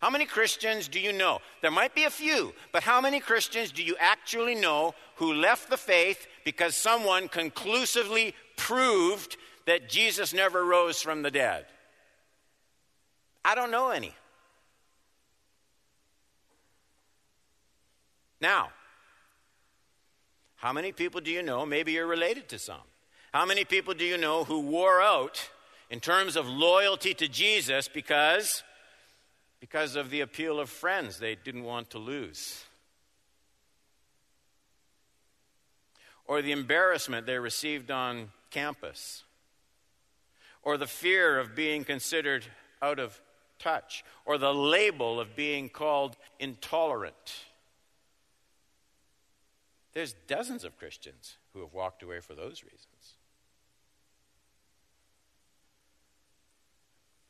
How 0.00 0.10
many 0.10 0.26
Christians 0.26 0.86
do 0.86 1.00
you 1.00 1.12
know? 1.12 1.40
There 1.60 1.70
might 1.70 1.94
be 1.94 2.04
a 2.04 2.10
few, 2.10 2.54
but 2.72 2.84
how 2.84 3.00
many 3.00 3.18
Christians 3.18 3.72
do 3.72 3.82
you 3.82 3.96
actually 3.98 4.54
know 4.54 4.94
who 5.16 5.32
left 5.32 5.70
the 5.70 5.76
faith 5.76 6.26
because 6.44 6.76
someone 6.76 7.28
conclusively 7.28 8.34
proved 8.56 9.36
that 9.66 9.88
Jesus 9.88 10.32
never 10.32 10.64
rose 10.64 11.02
from 11.02 11.22
the 11.22 11.30
dead? 11.30 11.66
I 13.44 13.54
don't 13.54 13.70
know 13.70 13.90
any. 13.90 14.14
Now, 18.40 18.68
how 20.56 20.72
many 20.72 20.92
people 20.92 21.20
do 21.20 21.30
you 21.30 21.42
know? 21.42 21.66
Maybe 21.66 21.92
you're 21.92 22.06
related 22.06 22.48
to 22.50 22.58
some. 22.58 22.86
How 23.32 23.44
many 23.44 23.64
people 23.64 23.94
do 23.94 24.04
you 24.04 24.16
know 24.16 24.44
who 24.44 24.60
wore 24.60 25.00
out 25.00 25.50
in 25.90 26.00
terms 26.00 26.36
of 26.36 26.46
loyalty 26.46 27.14
to 27.14 27.28
Jesus 27.28 27.88
because 27.88 28.62
because 29.60 29.96
of 29.96 30.10
the 30.10 30.20
appeal 30.20 30.60
of 30.60 30.70
friends 30.70 31.18
they 31.18 31.34
didn't 31.34 31.64
want 31.64 31.90
to 31.90 31.98
lose? 31.98 32.64
Or 36.26 36.42
the 36.42 36.52
embarrassment 36.52 37.26
they 37.26 37.38
received 37.38 37.90
on 37.90 38.30
campus? 38.50 39.24
Or 40.62 40.76
the 40.76 40.86
fear 40.86 41.38
of 41.38 41.54
being 41.54 41.84
considered 41.84 42.44
out 42.82 42.98
of 42.98 43.20
touch, 43.58 44.04
or 44.24 44.38
the 44.38 44.54
label 44.54 45.18
of 45.20 45.34
being 45.34 45.68
called 45.68 46.16
intolerant. 46.38 47.14
There's 49.94 50.14
dozens 50.26 50.64
of 50.64 50.78
Christians 50.78 51.38
who 51.52 51.60
have 51.60 51.72
walked 51.72 52.02
away 52.02 52.20
for 52.20 52.34
those 52.34 52.62
reasons. 52.62 53.14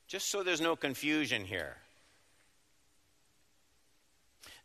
Just 0.06 0.30
so 0.30 0.42
there's 0.42 0.60
no 0.60 0.74
confusion 0.74 1.44
here, 1.44 1.76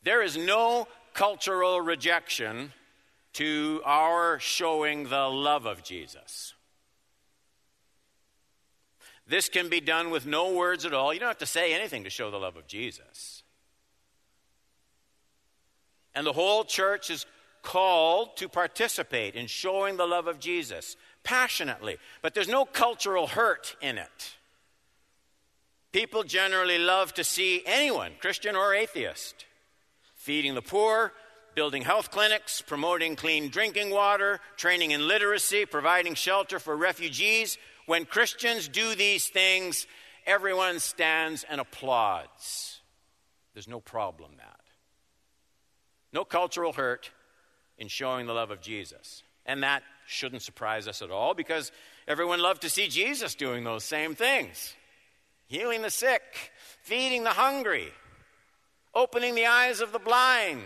there 0.04 0.22
is 0.22 0.38
no 0.38 0.88
cultural 1.14 1.82
rejection 1.82 2.74
to 3.34 3.82
our 3.86 4.40
showing 4.40 5.10
the 5.10 5.28
love 5.28 5.66
of 5.66 5.84
Jesus. 5.84 6.54
This 9.28 9.50
can 9.50 9.70
be 9.70 9.80
done 9.80 10.10
with 10.10 10.26
no 10.26 10.54
words 10.54 10.86
at 10.86 10.94
all. 10.94 11.14
You 11.14 11.20
don't 11.20 11.30
have 11.30 11.38
to 11.40 11.46
say 11.46 11.74
anything 11.74 12.04
to 12.04 12.10
show 12.10 12.30
the 12.30 12.38
love 12.38 12.58
of 12.58 12.68
Jesus. 12.68 13.44
And 16.14 16.28
the 16.28 16.34
whole 16.34 16.64
church 16.64 17.10
is 17.10 17.26
called 17.64 18.36
to 18.38 18.50
participate 18.50 19.36
in 19.36 19.48
showing 19.48 19.98
the 19.98 20.06
love 20.06 20.28
of 20.28 20.40
Jesus 20.40 20.98
passionately. 21.24 21.98
But 22.22 22.34
there's 22.34 22.50
no 22.50 22.66
cultural 22.66 23.28
hurt 23.28 23.76
in 23.82 23.98
it. 23.98 24.36
People 25.94 26.24
generally 26.24 26.78
love 26.78 27.14
to 27.14 27.24
see 27.24 27.64
anyone, 27.66 28.14
Christian 28.20 28.56
or 28.56 28.74
atheist, 28.74 29.46
feeding 30.24 30.56
the 30.56 30.62
poor, 30.62 31.12
building 31.54 31.82
health 31.82 32.10
clinics, 32.10 32.62
promoting 32.62 33.18
clean 33.18 33.50
drinking 33.50 33.90
water, 33.90 34.40
training 34.56 34.92
in 34.92 35.06
literacy, 35.06 35.66
providing 35.66 36.16
shelter 36.16 36.60
for 36.60 36.78
refugees, 36.78 37.58
when 37.88 38.06
Christians 38.06 38.70
do 38.70 38.96
these 38.96 39.28
things, 39.28 39.86
everyone 40.26 40.80
stands 40.80 41.44
and 41.50 41.60
applauds. 41.60 42.80
There's 43.54 43.68
no 43.68 43.82
problem 43.82 44.32
that. 44.38 44.62
No 46.14 46.24
cultural 46.24 46.72
hurt 46.72 47.12
in 47.78 47.90
showing 47.90 48.26
the 48.26 48.34
love 48.34 48.50
of 48.50 48.62
Jesus. 48.62 49.24
And 49.46 49.64
that 49.64 49.84
shouldn't 50.08 50.42
surprise 50.42 50.88
us 50.88 51.02
at 51.02 51.12
all 51.12 51.34
because 51.34 51.74
everyone 52.08 52.42
loved 52.42 52.62
to 52.62 52.70
see 52.70 52.88
Jesus 52.88 53.36
doing 53.36 53.66
those 53.66 53.84
same 53.84 54.16
things 54.16 54.74
healing 55.48 55.82
the 55.82 55.92
sick, 55.92 56.22
feeding 56.82 57.24
the 57.24 57.30
hungry, 57.30 57.92
opening 58.94 59.36
the 59.36 59.46
eyes 59.46 59.82
of 59.82 59.92
the 59.92 60.00
blind, 60.00 60.62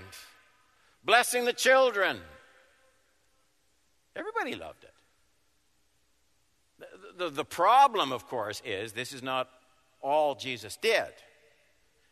blessing 1.03 1.45
the 1.45 1.53
children. 1.53 2.19
Everybody 4.15 4.55
loved 4.55 4.83
it. 4.83 4.93
The, 7.17 7.29
the, 7.29 7.45
problem, 7.45 8.11
of 8.11 8.27
course, 8.27 8.61
is 8.65 8.93
this 8.93 9.13
is 9.13 9.23
not 9.23 9.49
all 10.01 10.35
Jesus 10.35 10.77
did. 10.77 11.11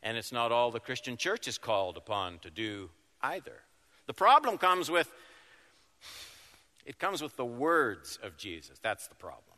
And 0.02 0.18
it's 0.18 0.32
not 0.32 0.52
all 0.52 0.72
the 0.72 0.80
Christian 0.80 1.18
church 1.18 1.48
is 1.48 1.58
called 1.58 1.98
upon 1.98 2.40
to 2.40 2.50
do 2.50 2.90
either. 3.22 3.60
The 4.08 4.14
problem 4.14 4.58
comes 4.58 4.90
with 4.90 5.12
it 6.86 7.00
comes 7.00 7.22
with 7.22 7.36
the 7.36 7.46
words 7.46 8.20
of 8.22 8.38
Jesus. 8.38 8.78
That's 8.80 9.08
the 9.08 9.16
problem. 9.16 9.56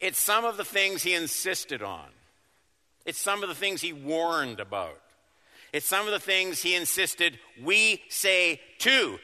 It's 0.00 0.18
some 0.18 0.44
of 0.44 0.56
the 0.56 0.64
things 0.64 1.04
he 1.04 1.14
insisted 1.14 1.82
on. 1.82 2.08
It's 3.04 3.20
some 3.20 3.42
of 3.42 3.48
the 3.48 3.54
things 3.54 3.80
he 3.80 3.92
warned 3.92 4.60
about. 4.60 5.00
It's 5.72 5.86
some 5.86 6.06
of 6.06 6.12
the 6.12 6.18
things 6.18 6.62
he 6.62 6.74
insisted 6.74 7.38
we 7.62 8.02
say 8.08 8.60
too, 8.78 9.18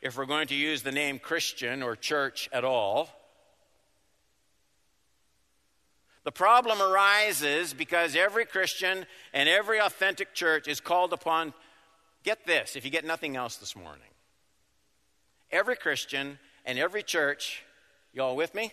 if 0.00 0.16
we're 0.16 0.26
going 0.26 0.48
to 0.48 0.54
use 0.54 0.82
the 0.82 0.92
name 0.92 1.18
Christian 1.18 1.82
or 1.82 1.96
church 1.96 2.48
at 2.52 2.64
all. 2.64 3.10
The 6.24 6.32
problem 6.32 6.80
arises 6.80 7.74
because 7.74 8.14
every 8.14 8.44
Christian 8.44 9.06
and 9.32 9.48
every 9.48 9.80
authentic 9.80 10.34
church 10.34 10.68
is 10.68 10.80
called 10.80 11.12
upon, 11.12 11.54
Get 12.22 12.46
this 12.46 12.76
if 12.76 12.84
you 12.84 12.90
get 12.90 13.04
nothing 13.04 13.36
else 13.36 13.56
this 13.56 13.74
morning. 13.74 14.10
Every 15.50 15.76
Christian 15.76 16.38
and 16.66 16.78
every 16.78 17.02
church, 17.02 17.64
y'all 18.12 18.36
with 18.36 18.54
me, 18.54 18.72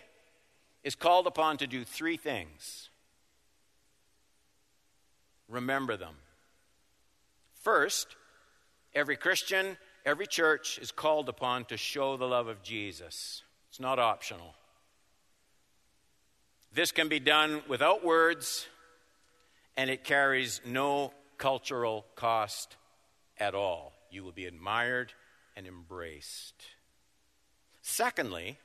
is 0.84 0.94
called 0.94 1.26
upon 1.26 1.56
to 1.58 1.66
do 1.66 1.84
three 1.84 2.16
things. 2.16 2.90
Remember 5.48 5.96
them. 5.96 6.14
First, 7.62 8.16
every 8.94 9.16
Christian, 9.16 9.76
every 10.04 10.26
church 10.26 10.78
is 10.78 10.92
called 10.92 11.28
upon 11.28 11.64
to 11.66 11.76
show 11.76 12.16
the 12.16 12.26
love 12.26 12.48
of 12.48 12.62
Jesus. 12.62 13.42
It's 13.68 13.80
not 13.80 13.98
optional. 13.98 14.54
This 16.72 16.92
can 16.92 17.08
be 17.08 17.20
done 17.20 17.62
without 17.68 18.04
words, 18.04 18.66
and 19.76 19.88
it 19.88 20.04
carries 20.04 20.60
no 20.64 21.12
cultural 21.38 22.04
cost 22.14 22.76
at 23.38 23.54
all. 23.54 23.92
You 24.10 24.24
will 24.24 24.32
be 24.32 24.46
admired 24.46 25.12
and 25.56 25.66
embraced. 25.66 26.54
Secondly, 27.82 28.58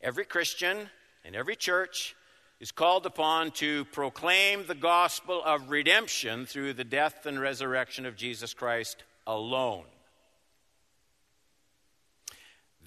every 0.00 0.24
Christian 0.24 0.88
and 1.24 1.36
every 1.36 1.56
church 1.56 2.14
is 2.58 2.72
called 2.72 3.04
upon 3.04 3.50
to 3.50 3.84
proclaim 3.86 4.66
the 4.66 4.74
gospel 4.74 5.42
of 5.44 5.70
redemption 5.70 6.46
through 6.46 6.72
the 6.72 6.84
death 6.84 7.26
and 7.26 7.38
resurrection 7.38 8.06
of 8.06 8.16
Jesus 8.16 8.54
Christ 8.54 9.04
alone. 9.26 9.84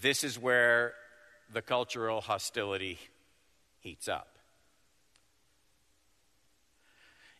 This 0.01 0.23
is 0.23 0.39
where 0.39 0.93
the 1.51 1.61
cultural 1.61 2.21
hostility 2.21 2.97
heats 3.79 4.07
up. 4.07 4.27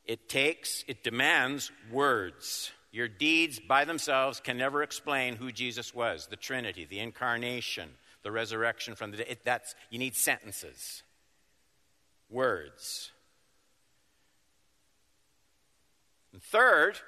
It 0.05 0.27
takes, 0.27 0.83
it 0.87 1.03
demands 1.03 1.71
words. 1.91 2.71
Your 2.91 3.07
deeds 3.07 3.59
by 3.59 3.85
themselves 3.85 4.39
can 4.39 4.57
never 4.57 4.81
explain 4.81 5.35
who 5.35 5.51
Jesus 5.51 5.93
was 5.93 6.27
the 6.27 6.35
Trinity, 6.35 6.85
the 6.85 6.99
incarnation, 6.99 7.89
the 8.23 8.31
resurrection 8.31 8.95
from 8.95 9.11
the 9.11 9.17
dead. 9.17 9.37
That's, 9.43 9.75
you 9.91 9.99
need 9.99 10.15
sentences, 10.15 11.03
words. 12.29 13.11
And 16.33 16.41
third, 16.41 16.99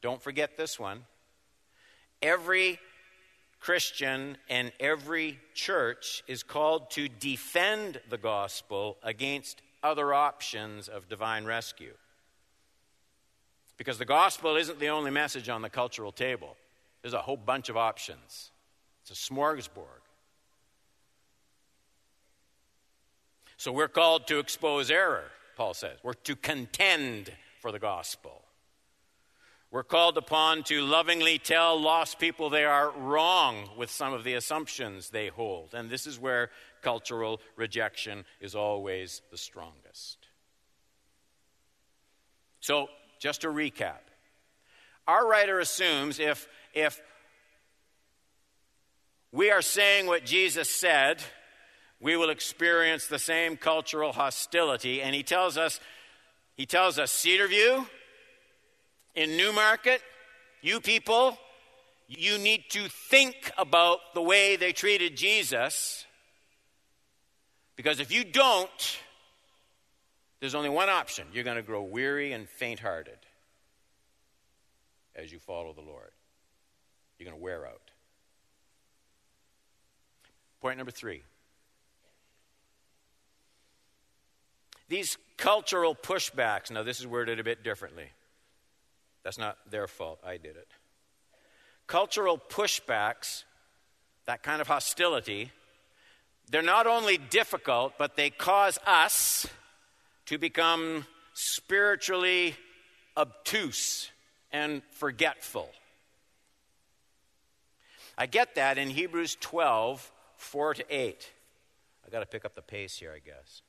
don't 0.00 0.22
forget 0.22 0.56
this 0.56 0.78
one. 0.78 1.04
Every 2.22 2.78
Christian 3.60 4.38
and 4.48 4.72
every 4.80 5.38
church 5.54 6.22
is 6.26 6.42
called 6.42 6.90
to 6.92 7.08
defend 7.08 8.00
the 8.08 8.18
gospel 8.18 8.96
against 9.02 9.62
other 9.82 10.14
options 10.14 10.88
of 10.88 11.08
divine 11.08 11.44
rescue. 11.44 11.94
Because 13.76 13.98
the 13.98 14.04
gospel 14.04 14.56
isn't 14.56 14.78
the 14.80 14.88
only 14.88 15.10
message 15.10 15.48
on 15.48 15.62
the 15.62 15.68
cultural 15.68 16.12
table, 16.12 16.56
there's 17.02 17.14
a 17.14 17.20
whole 17.20 17.36
bunch 17.36 17.68
of 17.68 17.76
options. 17.76 18.50
It's 19.02 19.10
a 19.10 19.32
smorgasbord. 19.32 20.05
So 23.56 23.72
we're 23.72 23.88
called 23.88 24.26
to 24.28 24.38
expose 24.38 24.90
error, 24.90 25.24
Paul 25.56 25.74
says. 25.74 25.98
We're 26.02 26.14
to 26.14 26.36
contend 26.36 27.32
for 27.60 27.72
the 27.72 27.78
gospel. 27.78 28.42
We're 29.70 29.82
called 29.82 30.16
upon 30.16 30.62
to 30.64 30.82
lovingly 30.82 31.38
tell 31.38 31.80
lost 31.80 32.18
people 32.18 32.50
they 32.50 32.64
are 32.64 32.90
wrong 32.90 33.68
with 33.76 33.90
some 33.90 34.12
of 34.12 34.24
the 34.24 34.34
assumptions 34.34 35.10
they 35.10 35.28
hold. 35.28 35.74
And 35.74 35.90
this 35.90 36.06
is 36.06 36.18
where 36.18 36.50
cultural 36.82 37.40
rejection 37.56 38.24
is 38.40 38.54
always 38.54 39.22
the 39.30 39.36
strongest. 39.36 40.18
So, 42.60 42.88
just 43.18 43.42
to 43.42 43.48
recap 43.48 44.00
our 45.06 45.26
writer 45.26 45.58
assumes 45.60 46.18
if, 46.18 46.48
if 46.74 47.00
we 49.32 49.50
are 49.50 49.62
saying 49.62 50.06
what 50.06 50.24
Jesus 50.24 50.68
said, 50.68 51.22
we 52.06 52.16
will 52.16 52.30
experience 52.30 53.08
the 53.08 53.18
same 53.18 53.56
cultural 53.56 54.12
hostility. 54.12 55.02
And 55.02 55.12
he 55.12 55.24
tells 55.24 55.58
us, 55.58 55.80
he 56.54 56.64
tells 56.64 57.00
us, 57.00 57.12
Cedarview, 57.12 57.84
in 59.16 59.36
Newmarket, 59.36 60.00
you 60.62 60.80
people, 60.80 61.36
you 62.06 62.38
need 62.38 62.62
to 62.70 62.88
think 62.88 63.50
about 63.58 63.98
the 64.14 64.22
way 64.22 64.54
they 64.54 64.70
treated 64.70 65.16
Jesus. 65.16 66.06
Because 67.74 67.98
if 67.98 68.12
you 68.12 68.22
don't, 68.22 68.98
there's 70.38 70.54
only 70.54 70.70
one 70.70 70.88
option. 70.88 71.26
You're 71.32 71.42
going 71.42 71.56
to 71.56 71.62
grow 71.64 71.82
weary 71.82 72.32
and 72.32 72.48
faint 72.48 72.78
hearted 72.78 73.18
as 75.16 75.32
you 75.32 75.40
follow 75.40 75.72
the 75.72 75.80
Lord. 75.80 76.12
You're 77.18 77.28
going 77.28 77.36
to 77.36 77.42
wear 77.42 77.66
out. 77.66 77.90
Point 80.60 80.76
number 80.76 80.92
three 80.92 81.24
these 84.88 85.18
cultural 85.36 85.94
pushbacks. 85.94 86.70
Now, 86.70 86.82
this 86.82 87.00
is 87.00 87.06
worded 87.06 87.40
a 87.40 87.44
bit 87.44 87.62
differently. 87.64 88.10
That's 89.22 89.38
not 89.38 89.58
their 89.70 89.86
fault. 89.86 90.20
I 90.24 90.36
did 90.36 90.56
it. 90.56 90.68
Cultural 91.86 92.38
pushbacks, 92.38 93.44
that 94.26 94.42
kind 94.42 94.60
of 94.60 94.68
hostility, 94.68 95.50
they're 96.50 96.62
not 96.62 96.86
only 96.86 97.18
difficult, 97.18 97.94
but 97.98 98.16
they 98.16 98.30
cause 98.30 98.78
us 98.86 99.46
to 100.26 100.38
become 100.38 101.06
spiritually 101.34 102.56
obtuse 103.16 104.10
and 104.52 104.82
forgetful. 104.92 105.70
I 108.16 108.26
get 108.26 108.54
that 108.54 108.78
in 108.78 108.90
Hebrews 108.90 109.36
12, 109.40 110.10
4 110.36 110.74
to 110.74 110.84
8. 110.88 111.30
I 112.06 112.10
got 112.10 112.20
to 112.20 112.26
pick 112.26 112.44
up 112.44 112.54
the 112.54 112.62
pace 112.62 112.96
here, 112.96 113.12
I 113.14 113.18
guess. 113.18 113.62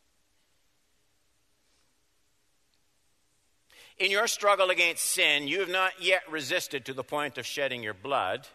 In 3.97 4.11
your 4.11 4.27
struggle 4.27 4.69
against 4.69 5.03
sin, 5.03 5.47
you 5.47 5.59
have 5.59 5.69
not 5.69 6.01
yet 6.01 6.21
resisted 6.29 6.85
to 6.85 6.93
the 6.93 7.03
point 7.03 7.37
of 7.37 7.45
shedding 7.45 7.81
your 7.81 7.95
blood. 7.95 8.47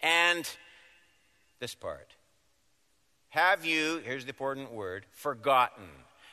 And 0.00 0.48
this 1.58 1.74
part. 1.74 2.14
Have 3.30 3.64
you, 3.64 4.00
here's 4.04 4.24
the 4.24 4.30
important 4.30 4.72
word, 4.72 5.06
forgotten? 5.10 5.88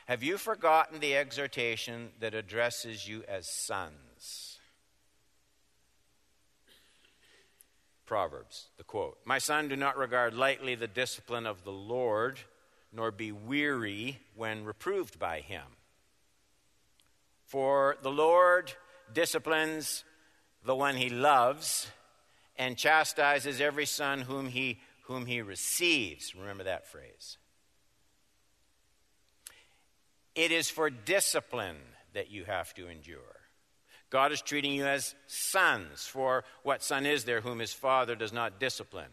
Have 0.06 0.22
you 0.22 0.38
forgotten 0.38 1.00
the 1.00 1.16
exhortation 1.16 2.10
that 2.20 2.34
addresses 2.34 3.08
you 3.08 3.24
as 3.28 3.50
sons? 3.50 4.58
Proverbs, 8.06 8.68
the 8.78 8.84
quote 8.84 9.18
My 9.24 9.38
son, 9.38 9.66
do 9.66 9.74
not 9.74 9.98
regard 9.98 10.32
lightly 10.32 10.76
the 10.76 10.86
discipline 10.86 11.44
of 11.44 11.64
the 11.64 11.72
Lord, 11.72 12.38
nor 12.92 13.10
be 13.10 13.32
weary 13.32 14.20
when 14.36 14.64
reproved 14.64 15.18
by 15.18 15.40
him. 15.40 15.64
For 17.46 17.96
the 18.02 18.10
Lord 18.10 18.72
disciplines 19.12 20.04
the 20.64 20.74
one 20.74 20.96
he 20.96 21.08
loves 21.08 21.86
and 22.56 22.76
chastises 22.76 23.60
every 23.60 23.86
son 23.86 24.20
whom 24.20 24.48
he, 24.48 24.80
whom 25.02 25.26
he 25.26 25.42
receives. 25.42 26.34
Remember 26.34 26.64
that 26.64 26.88
phrase. 26.88 27.38
It 30.34 30.50
is 30.50 30.68
for 30.68 30.90
discipline 30.90 31.78
that 32.14 32.30
you 32.30 32.44
have 32.44 32.74
to 32.74 32.88
endure. 32.88 33.20
God 34.10 34.32
is 34.32 34.42
treating 34.42 34.72
you 34.72 34.86
as 34.86 35.14
sons, 35.26 36.06
for 36.06 36.44
what 36.62 36.82
son 36.82 37.06
is 37.06 37.24
there 37.24 37.40
whom 37.40 37.58
his 37.58 37.72
father 37.72 38.14
does 38.14 38.32
not 38.32 38.60
discipline? 38.60 39.10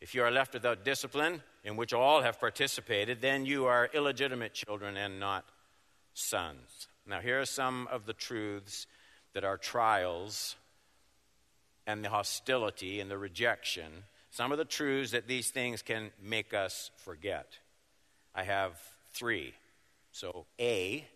If 0.00 0.14
you 0.14 0.22
are 0.22 0.30
left 0.30 0.54
without 0.54 0.84
discipline, 0.84 1.42
in 1.64 1.76
which 1.76 1.92
all 1.92 2.22
have 2.22 2.38
participated, 2.38 3.20
then 3.20 3.44
you 3.44 3.66
are 3.66 3.90
illegitimate 3.92 4.54
children 4.54 4.96
and 4.96 5.18
not 5.18 5.44
sons. 6.14 6.88
Now, 7.08 7.20
here 7.20 7.40
are 7.40 7.46
some 7.46 7.88
of 7.90 8.04
the 8.04 8.12
truths 8.12 8.86
that 9.32 9.42
are 9.42 9.56
trials 9.56 10.56
and 11.86 12.04
the 12.04 12.10
hostility 12.10 13.00
and 13.00 13.10
the 13.10 13.16
rejection, 13.16 14.04
some 14.30 14.52
of 14.52 14.58
the 14.58 14.66
truths 14.66 15.12
that 15.12 15.26
these 15.26 15.48
things 15.50 15.80
can 15.80 16.10
make 16.22 16.52
us 16.52 16.90
forget. 16.98 17.58
I 18.34 18.42
have 18.42 18.72
three. 19.14 19.54
So, 20.12 20.44
A, 20.60 21.06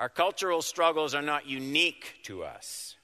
our 0.00 0.08
cultural 0.08 0.62
struggles 0.62 1.14
are 1.14 1.22
not 1.22 1.46
unique 1.46 2.16
to 2.24 2.42
us. 2.42 2.96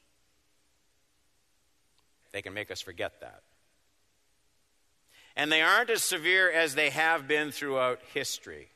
They 2.32 2.42
can 2.42 2.54
make 2.54 2.72
us 2.72 2.80
forget 2.80 3.20
that. 3.20 3.42
And 5.36 5.52
they 5.52 5.62
aren't 5.62 5.90
as 5.90 6.02
severe 6.02 6.50
as 6.50 6.74
they 6.74 6.90
have 6.90 7.28
been 7.28 7.52
throughout 7.52 8.00
history. 8.14 8.68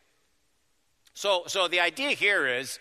So, 1.15 1.45
so 1.47 1.69
the 1.69 1.81
idea 1.81 2.11
here 2.11 2.47
is 2.47 2.79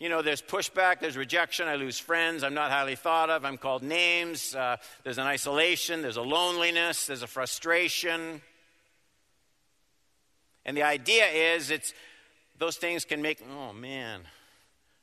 you 0.00 0.08
know, 0.08 0.22
there's 0.22 0.42
pushback, 0.42 1.00
there's 1.00 1.16
rejection, 1.16 1.68
I 1.68 1.76
lose 1.76 1.98
friends, 1.98 2.44
I'm 2.44 2.54
not 2.54 2.70
highly 2.70 2.96
thought 2.96 3.30
of, 3.30 3.44
I'm 3.44 3.58
called 3.58 3.82
names, 3.82 4.54
uh, 4.54 4.76
there's 5.04 5.18
an 5.18 5.26
isolation, 5.26 6.02
there's 6.02 6.16
a 6.16 6.22
loneliness, 6.22 7.06
there's 7.06 7.22
a 7.22 7.26
frustration. 7.26 8.42
And 10.64 10.76
the 10.76 10.82
idea 10.82 11.26
is 11.26 11.70
it's 11.70 11.92
those 12.58 12.76
things 12.76 13.04
can 13.04 13.22
make, 13.22 13.42
oh 13.56 13.72
man, 13.72 14.22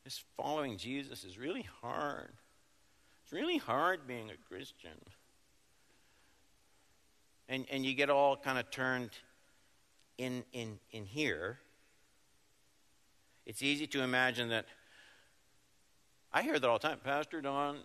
this 0.04 0.24
following 0.38 0.78
Jesus 0.78 1.24
is 1.24 1.38
really 1.38 1.68
hard. 1.82 2.32
It's 3.24 3.34
really 3.34 3.58
hard 3.58 4.08
being 4.08 4.30
a 4.30 4.54
Christian. 4.54 4.98
And, 7.48 7.66
and 7.72 7.86
you 7.86 7.94
get 7.96 8.10
all 8.10 8.38
kind 8.38 8.60
of 8.60 8.70
turned 8.72 9.10
in, 10.20 10.44
in, 10.52 10.78
in 10.92 11.06
here. 11.06 11.58
It's 13.46 13.64
easy 13.64 13.88
to 13.88 14.02
imagine 14.02 14.50
that. 14.50 14.66
I 16.32 16.44
hear 16.44 16.60
that 16.60 16.70
all 16.70 16.78
the 16.78 16.88
time. 16.88 17.00
Pastor 17.04 17.42
Don, 17.42 17.78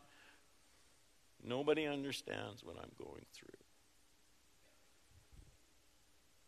nobody 1.43 1.87
understands 1.87 2.63
what 2.63 2.77
I'm 2.77 2.91
going 2.99 3.25
through. 3.33 3.49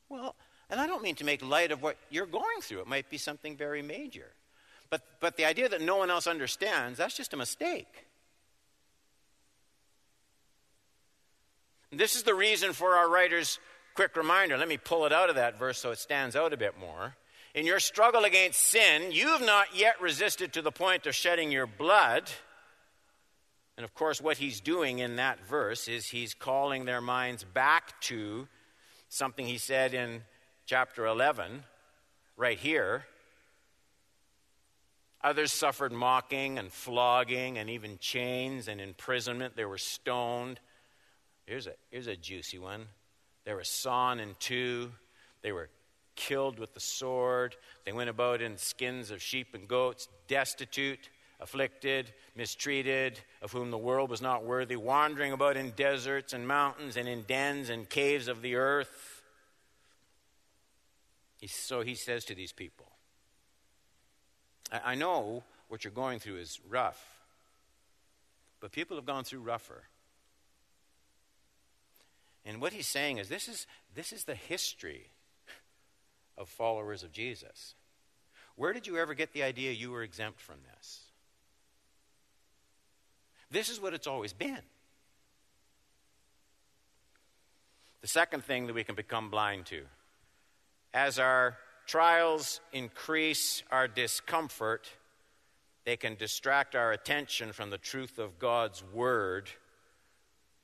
Well, 0.08 0.34
and 0.68 0.80
I 0.80 0.86
don't 0.86 1.02
mean 1.02 1.14
to 1.16 1.24
make 1.24 1.42
light 1.42 1.70
of 1.70 1.82
what 1.82 1.96
you're 2.10 2.26
going 2.26 2.60
through. 2.60 2.80
It 2.80 2.86
might 2.86 3.08
be 3.08 3.16
something 3.16 3.56
very 3.56 3.80
major. 3.80 4.32
But, 4.90 5.02
but 5.20 5.36
the 5.36 5.44
idea 5.44 5.68
that 5.68 5.80
no 5.80 5.96
one 5.96 6.10
else 6.10 6.26
understands, 6.26 6.98
that's 6.98 7.16
just 7.16 7.32
a 7.32 7.36
mistake. 7.36 8.06
This 11.92 12.16
is 12.16 12.24
the 12.24 12.34
reason 12.34 12.72
for 12.72 12.94
our 12.94 13.08
writer's 13.08 13.58
quick 13.96 14.14
reminder. 14.14 14.58
Let 14.58 14.68
me 14.68 14.76
pull 14.76 15.06
it 15.06 15.12
out 15.12 15.30
of 15.30 15.36
that 15.36 15.58
verse 15.58 15.78
so 15.78 15.90
it 15.90 15.98
stands 15.98 16.36
out 16.36 16.52
a 16.52 16.56
bit 16.58 16.78
more. 16.78 17.16
In 17.54 17.64
your 17.64 17.80
struggle 17.80 18.24
against 18.24 18.60
sin, 18.60 19.10
you 19.10 19.28
have 19.28 19.40
not 19.40 19.74
yet 19.74 19.98
resisted 20.02 20.52
to 20.52 20.60
the 20.62 20.70
point 20.70 21.06
of 21.06 21.14
shedding 21.14 21.50
your 21.50 21.66
blood. 21.66 22.30
And 23.78 23.84
of 23.84 23.94
course, 23.94 24.20
what 24.20 24.36
he's 24.36 24.60
doing 24.60 24.98
in 24.98 25.16
that 25.16 25.40
verse 25.48 25.88
is 25.88 26.08
he's 26.08 26.34
calling 26.34 26.84
their 26.84 27.00
minds 27.00 27.42
back 27.42 27.98
to 28.02 28.46
something 29.08 29.46
he 29.46 29.56
said 29.56 29.94
in 29.94 30.20
chapter 30.66 31.06
11, 31.06 31.64
right 32.36 32.58
here. 32.58 33.06
Others 35.24 35.52
suffered 35.52 35.92
mocking 35.92 36.58
and 36.58 36.70
flogging 36.70 37.56
and 37.56 37.70
even 37.70 37.96
chains 37.98 38.68
and 38.68 38.78
imprisonment. 38.78 39.56
They 39.56 39.64
were 39.64 39.78
stoned. 39.78 40.60
Here's 41.46 41.66
a, 41.66 41.72
here's 41.90 42.08
a 42.08 42.16
juicy 42.16 42.58
one. 42.58 42.88
They 43.46 43.54
were 43.54 43.64
sawn 43.64 44.20
in 44.20 44.34
two. 44.38 44.92
They 45.40 45.52
were 45.52 45.70
killed 46.16 46.58
with 46.58 46.74
the 46.74 46.80
sword. 46.80 47.56
They 47.86 47.92
went 47.92 48.10
about 48.10 48.42
in 48.42 48.58
skins 48.58 49.10
of 49.10 49.22
sheep 49.22 49.54
and 49.54 49.66
goats, 49.68 50.08
destitute, 50.28 51.08
afflicted, 51.40 52.12
mistreated, 52.34 53.20
of 53.40 53.52
whom 53.52 53.70
the 53.70 53.78
world 53.78 54.10
was 54.10 54.20
not 54.20 54.44
worthy, 54.44 54.76
wandering 54.76 55.32
about 55.32 55.56
in 55.56 55.70
deserts 55.70 56.32
and 56.32 56.48
mountains 56.48 56.96
and 56.96 57.08
in 57.08 57.22
dens 57.22 57.70
and 57.70 57.88
caves 57.88 58.28
of 58.28 58.42
the 58.42 58.56
earth. 58.56 59.22
So 61.46 61.82
he 61.82 61.94
says 61.94 62.24
to 62.24 62.34
these 62.34 62.52
people, 62.52 62.90
I 64.84 64.96
know 64.96 65.44
what 65.68 65.84
you're 65.84 65.92
going 65.92 66.18
through 66.18 66.38
is 66.38 66.58
rough, 66.68 67.00
but 68.58 68.72
people 68.72 68.96
have 68.96 69.06
gone 69.06 69.22
through 69.22 69.40
rougher. 69.40 69.84
And 72.46 72.60
what 72.60 72.72
he's 72.72 72.86
saying 72.86 73.18
is 73.18 73.28
this 73.28 73.48
is, 73.48 73.66
this 73.94 74.12
is 74.12 74.24
the 74.24 74.36
history 74.36 75.10
of 76.38 76.48
followers 76.48 77.02
of 77.02 77.10
Jesus. 77.10 77.74
Where 78.54 78.72
did 78.72 78.86
you 78.86 78.96
ever 78.96 79.14
get 79.14 79.32
the 79.32 79.42
idea 79.42 79.72
you 79.72 79.90
were 79.90 80.04
exempt 80.04 80.40
from 80.40 80.56
this? 80.74 81.00
This 83.50 83.68
is 83.68 83.80
what 83.80 83.94
it's 83.94 84.06
always 84.06 84.32
been. 84.32 84.62
The 88.00 88.08
second 88.08 88.44
thing 88.44 88.68
that 88.68 88.74
we 88.74 88.84
can 88.84 88.94
become 88.94 89.28
blind 89.28 89.66
to 89.66 89.82
as 90.94 91.18
our 91.18 91.56
trials 91.86 92.60
increase 92.72 93.64
our 93.70 93.88
discomfort, 93.88 94.88
they 95.84 95.96
can 95.96 96.14
distract 96.14 96.76
our 96.76 96.92
attention 96.92 97.52
from 97.52 97.70
the 97.70 97.78
truth 97.78 98.18
of 98.18 98.38
God's 98.38 98.84
Word 98.94 99.50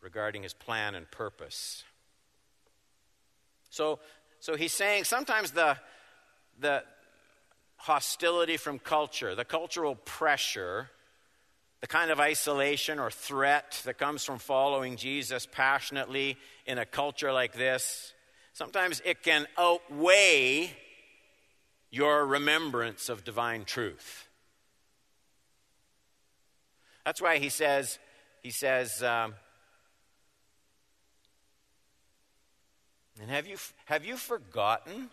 regarding 0.03 0.43
His 0.43 0.53
plan 0.53 0.95
and 0.95 1.11
purpose. 1.11 1.85
So, 3.71 4.01
so 4.39 4.55
he's 4.55 4.75
saying 4.75 5.05
sometimes 5.05 5.53
the, 5.53 5.79
the 6.61 6.85
hostility 7.77 8.59
from 8.59 8.79
culture, 8.79 9.35
the 9.35 9.47
cultural 9.47 9.95
pressure, 9.95 10.91
the 11.81 11.87
kind 11.87 12.11
of 12.11 12.21
isolation 12.21 12.99
or 12.99 13.11
threat 13.11 13.81
that 13.87 13.97
comes 13.97 14.25
from 14.25 14.39
following 14.39 14.97
Jesus 14.97 15.47
passionately 15.51 16.37
in 16.67 16.77
a 16.77 16.85
culture 16.85 17.33
like 17.33 17.55
this, 17.55 18.13
sometimes 18.53 19.01
it 19.07 19.23
can 19.23 19.47
outweigh 19.57 20.77
your 21.91 22.27
remembrance 22.27 23.09
of 23.09 23.25
divine 23.25 23.65
truth. 23.65 24.29
That's 27.07 27.23
why 27.23 27.39
he 27.39 27.49
says, 27.49 27.99
he 28.43 28.51
says, 28.51 29.03
um, 29.03 29.35
and 33.23 33.31
have 33.31 33.47
you, 33.47 33.57
have 33.85 34.05
you 34.05 34.17
forgotten 34.17 35.09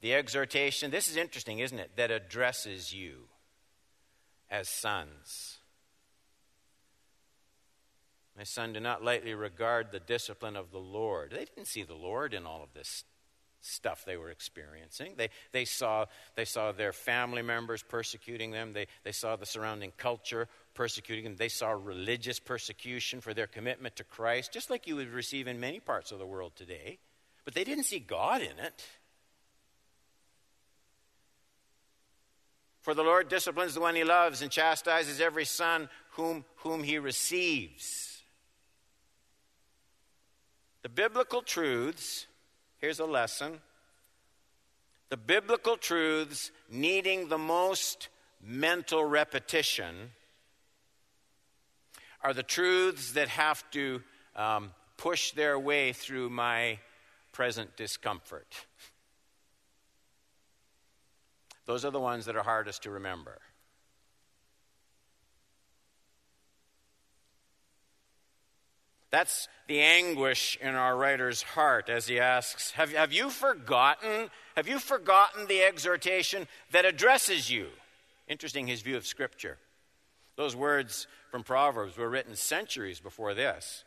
the 0.00 0.14
exhortation? 0.14 0.92
This 0.92 1.08
is 1.08 1.16
interesting, 1.16 1.58
isn't 1.58 1.80
it? 1.80 1.90
That 1.96 2.12
addresses 2.12 2.94
you 2.94 3.24
as 4.48 4.68
sons. 4.68 5.58
My 8.36 8.44
son, 8.44 8.72
do 8.72 8.78
not 8.78 9.02
lightly 9.02 9.34
regard 9.34 9.90
the 9.90 9.98
discipline 9.98 10.54
of 10.54 10.70
the 10.70 10.78
Lord. 10.78 11.32
They 11.32 11.44
didn't 11.44 11.66
see 11.66 11.82
the 11.82 11.94
Lord 11.94 12.32
in 12.32 12.46
all 12.46 12.62
of 12.62 12.72
this 12.72 13.02
stuff 13.64 14.04
they 14.04 14.16
were 14.16 14.30
experiencing. 14.30 15.14
They, 15.16 15.30
they, 15.52 15.64
saw, 15.64 16.06
they 16.36 16.44
saw 16.44 16.72
their 16.72 16.92
family 16.92 17.42
members 17.42 17.82
persecuting 17.82 18.50
them, 18.50 18.72
they, 18.72 18.86
they 19.04 19.12
saw 19.12 19.36
the 19.36 19.46
surrounding 19.46 19.92
culture 19.96 20.48
persecuting 20.74 21.24
them, 21.24 21.36
they 21.36 21.48
saw 21.48 21.70
religious 21.70 22.38
persecution 22.38 23.20
for 23.20 23.32
their 23.32 23.46
commitment 23.46 23.96
to 23.96 24.04
Christ, 24.04 24.52
just 24.52 24.70
like 24.70 24.86
you 24.86 24.96
would 24.96 25.10
receive 25.12 25.46
in 25.46 25.60
many 25.60 25.80
parts 25.80 26.12
of 26.12 26.18
the 26.18 26.26
world 26.26 26.52
today. 26.56 26.98
But 27.44 27.54
they 27.54 27.64
didn't 27.64 27.84
see 27.84 27.98
God 27.98 28.42
in 28.42 28.58
it. 28.58 28.84
For 32.82 32.92
the 32.92 33.02
Lord 33.02 33.28
disciplines 33.28 33.72
the 33.72 33.80
one 33.80 33.94
he 33.94 34.04
loves 34.04 34.42
and 34.42 34.50
chastises 34.50 35.20
every 35.20 35.46
son 35.46 35.88
whom, 36.10 36.44
whom 36.56 36.82
he 36.82 36.98
receives. 36.98 38.22
The 40.82 40.90
biblical 40.90 41.40
truths 41.40 42.26
Here's 42.84 43.00
a 43.00 43.06
lesson 43.06 43.60
the 45.08 45.16
biblical 45.16 45.78
truths 45.78 46.50
needing 46.68 47.28
the 47.28 47.38
most 47.38 48.10
mental 48.42 49.02
repetition 49.02 50.10
are 52.20 52.34
the 52.34 52.42
truths 52.42 53.12
that 53.12 53.28
have 53.28 53.64
to 53.70 54.02
um, 54.36 54.70
push 54.98 55.30
their 55.30 55.58
way 55.58 55.94
through 55.94 56.28
my 56.28 56.78
present 57.32 57.74
discomfort. 57.78 58.66
Those 61.64 61.86
are 61.86 61.90
the 61.90 62.00
ones 62.00 62.26
that 62.26 62.36
are 62.36 62.42
hardest 62.42 62.82
to 62.82 62.90
remember. 62.90 63.38
That's 69.14 69.46
the 69.68 69.80
anguish 69.80 70.58
in 70.60 70.74
our 70.74 70.96
writer's 70.96 71.40
heart 71.40 71.88
as 71.88 72.08
he 72.08 72.18
asks, 72.18 72.72
have, 72.72 72.90
have 72.90 73.12
you 73.12 73.30
forgotten? 73.30 74.28
Have 74.56 74.66
you 74.66 74.80
forgotten 74.80 75.46
the 75.46 75.62
exhortation 75.62 76.48
that 76.72 76.84
addresses 76.84 77.48
you? 77.48 77.68
Interesting, 78.26 78.66
his 78.66 78.82
view 78.82 78.96
of 78.96 79.06
Scripture. 79.06 79.56
Those 80.34 80.56
words 80.56 81.06
from 81.30 81.44
Proverbs 81.44 81.96
were 81.96 82.10
written 82.10 82.34
centuries 82.34 82.98
before 82.98 83.34
this. 83.34 83.84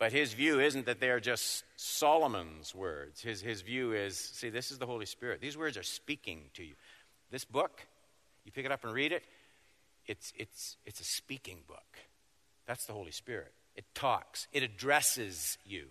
But 0.00 0.10
his 0.10 0.32
view 0.32 0.58
isn't 0.58 0.86
that 0.86 0.98
they 0.98 1.10
are 1.10 1.20
just 1.20 1.62
Solomon's 1.76 2.74
words. 2.74 3.22
His, 3.22 3.40
his 3.40 3.60
view 3.60 3.92
is 3.92 4.18
see, 4.18 4.50
this 4.50 4.72
is 4.72 4.78
the 4.78 4.86
Holy 4.86 5.06
Spirit. 5.06 5.40
These 5.40 5.56
words 5.56 5.76
are 5.76 5.84
speaking 5.84 6.50
to 6.54 6.64
you. 6.64 6.74
This 7.30 7.44
book, 7.44 7.86
you 8.44 8.50
pick 8.50 8.66
it 8.66 8.72
up 8.72 8.82
and 8.82 8.92
read 8.92 9.12
it, 9.12 9.22
it's, 10.08 10.32
it's, 10.36 10.76
it's 10.86 10.98
a 10.98 11.04
speaking 11.04 11.58
book. 11.68 11.98
That's 12.66 12.84
the 12.86 12.94
Holy 12.94 13.12
Spirit. 13.12 13.52
It 13.76 13.84
talks, 13.94 14.46
it 14.52 14.62
addresses 14.62 15.58
you. 15.64 15.86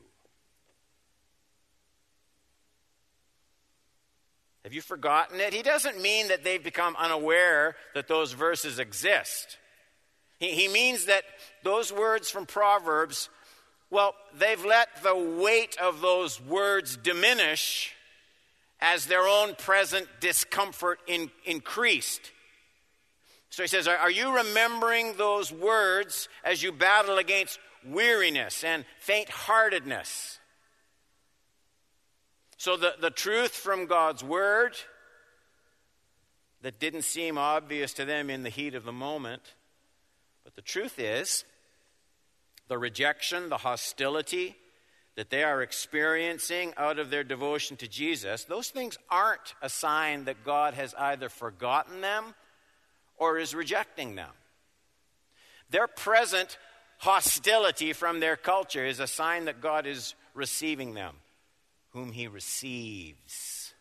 Have 4.64 4.74
you 4.74 4.82
forgotten 4.82 5.40
it? 5.40 5.54
He 5.54 5.64
doesn't 5.64 6.02
mean 6.02 6.28
that 6.28 6.44
they've 6.44 6.64
become 6.64 6.96
unaware 6.98 7.76
that 7.96 8.08
those 8.08 8.34
verses 8.34 8.78
exist. 8.78 9.58
He, 10.38 10.52
he 10.52 10.68
means 10.68 11.06
that 11.06 11.24
those 11.64 11.92
words 11.92 12.30
from 12.30 12.46
Proverbs, 12.46 13.30
well, 13.90 14.14
they've 14.38 14.64
let 14.64 15.02
the 15.02 15.16
weight 15.16 15.78
of 15.82 16.02
those 16.02 16.42
words 16.42 16.98
diminish 16.98 17.96
as 18.82 19.06
their 19.06 19.28
own 19.28 19.56
present 19.56 20.08
discomfort 20.20 21.00
in, 21.08 21.32
increased. 21.46 22.32
So 23.50 23.64
he 23.64 23.68
says, 23.68 23.88
Are 23.88 24.12
you 24.12 24.36
remembering 24.36 25.16
those 25.18 25.52
words 25.52 26.30
as 26.44 26.62
you 26.62 26.72
battle 26.72 27.18
against 27.18 27.60
weariness 27.86 28.64
and 28.64 28.86
faint 29.00 29.30
heartedness. 29.30 30.40
So, 32.58 32.76
the, 32.76 32.96
the 33.00 33.10
truth 33.10 33.52
from 33.52 33.86
God's 33.86 34.24
word 34.24 34.76
that 36.62 36.80
didn't 36.80 37.04
seem 37.04 37.38
obvious 37.38 37.94
to 37.94 38.06
them 38.06 38.30
in 38.30 38.44
the 38.44 38.50
heat 38.50 38.76
of 38.76 38.84
the 38.84 38.92
moment. 38.92 39.54
But 40.44 40.56
the 40.56 40.62
truth 40.62 41.00
is, 41.00 41.46
the 42.68 42.78
rejection, 42.78 43.50
the 43.50 43.58
hostility 43.58 44.56
that 45.16 45.30
they 45.30 45.44
are 45.44 45.62
experiencing 45.62 46.74
out 46.78 47.00
of 47.00 47.10
their 47.10 47.24
devotion 47.24 47.78
to 47.78 47.88
Jesus, 47.88 48.44
those 48.44 48.70
things 48.70 48.98
aren't 49.10 49.56
a 49.62 49.70
sign 49.70 50.26
that 50.26 50.44
God 50.46 50.74
has 50.74 50.94
either 50.96 51.30
forgotten 51.30 52.02
them 52.02 52.36
or 53.18 53.38
is 53.38 53.56
rejecting 53.56 54.16
them. 54.16 54.32
They're 55.70 55.88
present 55.88 56.58
hostility 57.00 57.94
from 57.94 58.20
their 58.20 58.36
culture 58.36 58.86
is 58.86 59.00
a 59.00 59.08
sign 59.08 59.46
that 59.46 59.62
God 59.62 59.88
is 59.88 60.14
receiving 60.34 60.94
them, 60.94 61.16
whom 61.92 62.12
He 62.12 62.28
receives. 62.28 63.74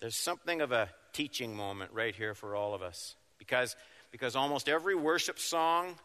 There's 0.00 0.16
something 0.16 0.60
of 0.60 0.72
a 0.72 0.90
teaching 1.12 1.56
moment 1.56 1.90
right 1.92 2.14
here 2.14 2.34
for 2.34 2.54
all 2.54 2.74
of 2.74 2.82
us 2.82 3.16
because, 3.38 3.74
because 4.12 4.36
almost 4.36 4.68
every 4.68 4.94
worship 4.94 5.38
song, 5.38 5.96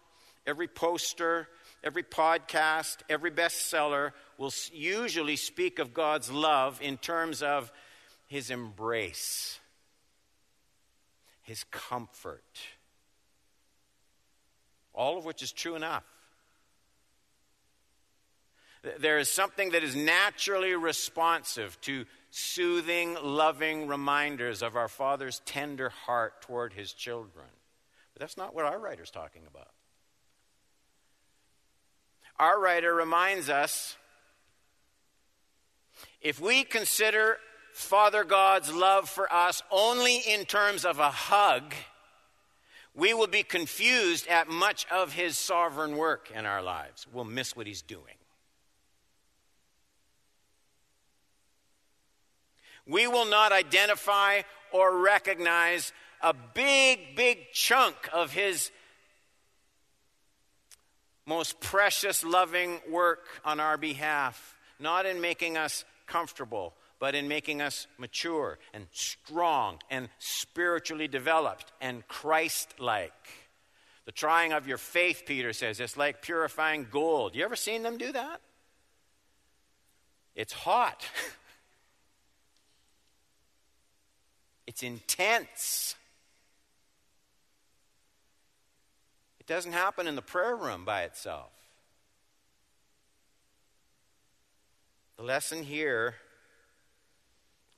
every 0.47 0.67
poster, 0.67 1.47
every 1.83 2.01
podcast, 2.01 2.97
every 3.09 3.29
bestseller 3.29 4.13
will 4.37 4.53
usually 4.73 5.35
speak 5.35 5.77
of 5.77 5.93
God's 5.93 6.31
love 6.31 6.79
in 6.81 6.97
terms 6.97 7.43
of 7.43 7.71
His 8.27 8.49
embrace 8.49 9.60
his 11.41 11.63
comfort. 11.65 12.59
All 14.93 15.17
of 15.17 15.25
which 15.25 15.41
is 15.41 15.51
true 15.51 15.75
enough. 15.75 16.03
There 18.99 19.19
is 19.19 19.31
something 19.31 19.71
that 19.71 19.83
is 19.83 19.95
naturally 19.95 20.73
responsive 20.73 21.79
to 21.81 22.05
soothing, 22.31 23.15
loving 23.21 23.87
reminders 23.87 24.63
of 24.63 24.75
our 24.75 24.87
Father's 24.87 25.41
tender 25.45 25.89
heart 25.89 26.41
toward 26.41 26.73
his 26.73 26.91
children. 26.93 27.45
But 28.13 28.21
that's 28.21 28.37
not 28.37 28.55
what 28.55 28.65
our 28.65 28.79
writer's 28.79 29.11
talking 29.11 29.43
about. 29.47 29.69
Our 32.39 32.59
writer 32.59 32.93
reminds 32.93 33.49
us 33.49 33.97
if 36.21 36.39
we 36.39 36.63
consider 36.63 37.37
Father 37.73 38.23
God's 38.23 38.73
love 38.73 39.09
for 39.09 39.31
us 39.31 39.63
only 39.71 40.17
in 40.17 40.45
terms 40.45 40.85
of 40.85 40.99
a 40.99 41.09
hug, 41.09 41.73
we 42.93 43.13
will 43.13 43.27
be 43.27 43.43
confused 43.43 44.27
at 44.27 44.49
much 44.49 44.85
of 44.91 45.13
his 45.13 45.37
sovereign 45.37 45.95
work 45.95 46.31
in 46.35 46.45
our 46.45 46.61
lives. 46.61 47.07
We'll 47.11 47.23
miss 47.23 47.55
what 47.55 47.67
he's 47.67 47.81
doing. 47.81 48.15
We 52.85 53.07
will 53.07 53.25
not 53.25 53.51
identify 53.51 54.41
or 54.71 55.01
recognize 55.01 55.93
a 56.21 56.33
big, 56.33 57.15
big 57.15 57.51
chunk 57.53 57.95
of 58.11 58.31
his 58.31 58.71
most 61.25 61.59
precious, 61.59 62.23
loving 62.23 62.79
work 62.89 63.25
on 63.45 63.59
our 63.59 63.77
behalf, 63.77 64.57
not 64.79 65.05
in 65.05 65.21
making 65.21 65.57
us 65.57 65.85
comfortable, 66.07 66.73
but 67.01 67.15
in 67.15 67.27
making 67.27 67.63
us 67.63 67.87
mature 67.97 68.59
and 68.75 68.85
strong 68.91 69.79
and 69.89 70.07
spiritually 70.19 71.07
developed 71.07 71.71
and 71.81 72.07
Christ 72.07 72.79
like. 72.79 73.11
The 74.05 74.11
trying 74.11 74.53
of 74.53 74.67
your 74.67 74.77
faith, 74.77 75.23
Peter 75.25 75.51
says, 75.51 75.79
it's 75.79 75.97
like 75.97 76.21
purifying 76.21 76.85
gold. 76.91 77.35
You 77.35 77.43
ever 77.43 77.55
seen 77.55 77.81
them 77.81 77.97
do 77.97 78.11
that? 78.11 78.39
It's 80.35 80.53
hot. 80.53 81.03
it's 84.67 84.83
intense. 84.83 85.95
It 89.39 89.47
doesn't 89.47 89.73
happen 89.73 90.05
in 90.05 90.15
the 90.15 90.21
prayer 90.21 90.55
room 90.55 90.85
by 90.85 91.01
itself. 91.01 91.49
The 95.17 95.23
lesson 95.23 95.63
here 95.63 96.13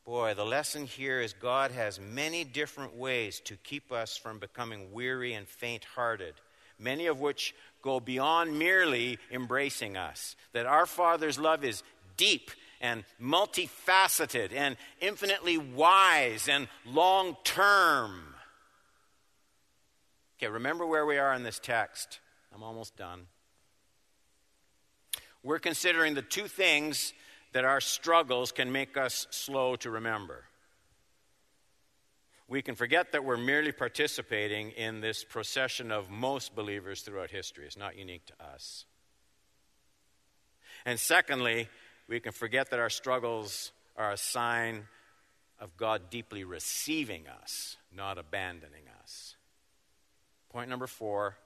Boy, 0.05 0.33
the 0.33 0.45
lesson 0.45 0.85
here 0.85 1.21
is 1.21 1.31
God 1.31 1.71
has 1.71 1.97
many 1.97 2.43
different 2.43 2.95
ways 2.95 3.39
to 3.45 3.55
keep 3.55 3.91
us 3.91 4.17
from 4.17 4.37
becoming 4.37 4.91
weary 4.91 5.33
and 5.33 5.47
faint 5.47 5.85
hearted, 5.95 6.33
many 6.77 7.07
of 7.07 7.21
which 7.21 7.55
go 7.81 8.01
beyond 8.01 8.59
merely 8.59 9.17
embracing 9.31 9.95
us. 9.95 10.35
That 10.51 10.65
our 10.65 10.85
Father's 10.85 11.39
love 11.39 11.63
is 11.63 11.83
deep 12.17 12.51
and 12.81 13.05
multifaceted 13.21 14.51
and 14.53 14.75
infinitely 14.99 15.57
wise 15.57 16.49
and 16.49 16.67
long 16.85 17.37
term. 17.45 18.35
Okay, 20.37 20.51
remember 20.51 20.85
where 20.85 21.05
we 21.05 21.17
are 21.17 21.33
in 21.33 21.43
this 21.43 21.59
text. 21.59 22.19
I'm 22.53 22.61
almost 22.61 22.97
done. 22.97 23.27
We're 25.43 25.59
considering 25.59 26.13
the 26.13 26.21
two 26.21 26.47
things 26.47 27.13
that 27.53 27.65
our 27.65 27.79
struggles 27.81 28.51
can 28.51 28.71
make 28.71 28.97
us 28.97 29.27
slow 29.29 29.75
to 29.77 29.89
remember. 29.89 30.43
We 32.47 32.61
can 32.61 32.75
forget 32.75 33.13
that 33.13 33.23
we're 33.23 33.37
merely 33.37 33.71
participating 33.71 34.71
in 34.71 35.01
this 35.01 35.23
procession 35.23 35.91
of 35.91 36.09
most 36.09 36.55
believers 36.55 37.01
throughout 37.01 37.31
history. 37.31 37.65
It's 37.65 37.77
not 37.77 37.97
unique 37.97 38.25
to 38.27 38.33
us. 38.43 38.85
And 40.85 40.99
secondly, 40.99 41.69
we 42.07 42.19
can 42.19 42.33
forget 42.33 42.69
that 42.71 42.79
our 42.79 42.89
struggles 42.89 43.71
are 43.95 44.11
a 44.11 44.17
sign 44.17 44.87
of 45.59 45.77
God 45.77 46.09
deeply 46.09 46.43
receiving 46.43 47.27
us, 47.27 47.77
not 47.95 48.17
abandoning 48.17 48.83
us. 49.01 49.35
Point 50.49 50.69
number 50.69 50.87
four 50.87 51.37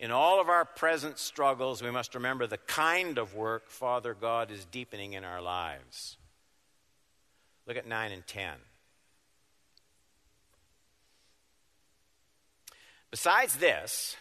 in 0.00 0.10
all 0.10 0.40
of 0.40 0.48
our 0.48 0.64
present 0.64 1.18
struggles, 1.18 1.82
we 1.82 1.90
must 1.90 2.14
remember 2.14 2.46
the 2.46 2.56
kind 2.56 3.18
of 3.18 3.34
work 3.34 3.68
Father 3.68 4.16
God 4.18 4.50
is 4.50 4.64
deepening 4.64 5.12
in 5.12 5.24
our 5.24 5.42
lives. 5.42 6.16
Look 7.66 7.76
at 7.76 7.86
9 7.86 8.10
and 8.10 8.26
10. 8.26 8.54
Besides 13.10 13.56
this, 13.56 14.16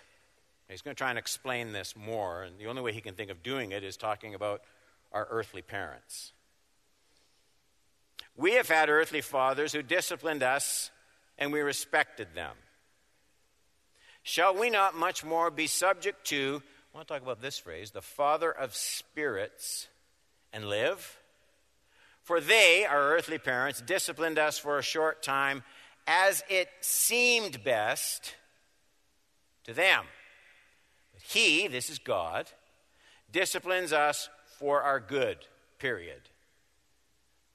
he's 0.67 0.81
going 0.81 0.95
to 0.95 0.97
try 0.97 1.11
and 1.11 1.17
explain 1.17 1.71
this 1.71 1.95
more, 1.95 2.43
and 2.43 2.59
the 2.59 2.67
only 2.67 2.81
way 2.81 2.91
he 2.91 2.99
can 2.99 3.15
think 3.15 3.31
of 3.31 3.41
doing 3.41 3.71
it 3.71 3.83
is 3.83 3.95
talking 3.95 4.35
about 4.35 4.61
our 5.13 5.27
earthly 5.31 5.61
parents. 5.61 6.33
We 8.35 8.53
have 8.55 8.67
had 8.67 8.89
earthly 8.89 9.21
fathers 9.21 9.71
who 9.71 9.81
disciplined 9.81 10.43
us, 10.43 10.91
and 11.37 11.53
we 11.53 11.61
respected 11.61 12.35
them. 12.35 12.55
Shall 14.29 14.55
we 14.55 14.69
not 14.69 14.95
much 14.95 15.25
more 15.25 15.49
be 15.49 15.65
subject 15.65 16.27
to, 16.27 16.61
I 16.93 16.95
want 16.95 17.07
to 17.07 17.13
talk 17.15 17.23
about 17.23 17.41
this 17.41 17.57
phrase, 17.57 17.89
the 17.89 18.03
Father 18.03 18.51
of 18.51 18.75
spirits, 18.75 19.87
and 20.53 20.69
live? 20.69 21.17
For 22.21 22.39
they, 22.39 22.85
our 22.85 23.15
earthly 23.15 23.39
parents, 23.39 23.81
disciplined 23.81 24.37
us 24.37 24.59
for 24.59 24.77
a 24.77 24.83
short 24.83 25.23
time 25.23 25.63
as 26.05 26.43
it 26.47 26.69
seemed 26.79 27.63
best 27.63 28.35
to 29.63 29.73
them. 29.73 30.05
But 31.11 31.23
He, 31.23 31.67
this 31.67 31.89
is 31.89 31.97
God, 31.97 32.45
disciplines 33.31 33.91
us 33.91 34.29
for 34.59 34.83
our 34.83 34.99
good, 34.99 35.39
period, 35.79 36.21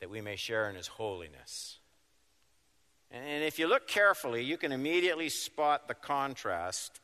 that 0.00 0.10
we 0.10 0.20
may 0.20 0.34
share 0.34 0.68
in 0.68 0.74
His 0.74 0.88
holiness. 0.88 1.78
And 3.14 3.44
if 3.44 3.60
you 3.60 3.68
look 3.68 3.86
carefully, 3.86 4.42
you 4.42 4.56
can 4.56 4.72
immediately 4.72 5.28
spot 5.28 5.86
the 5.86 5.94
contrast 5.94 7.00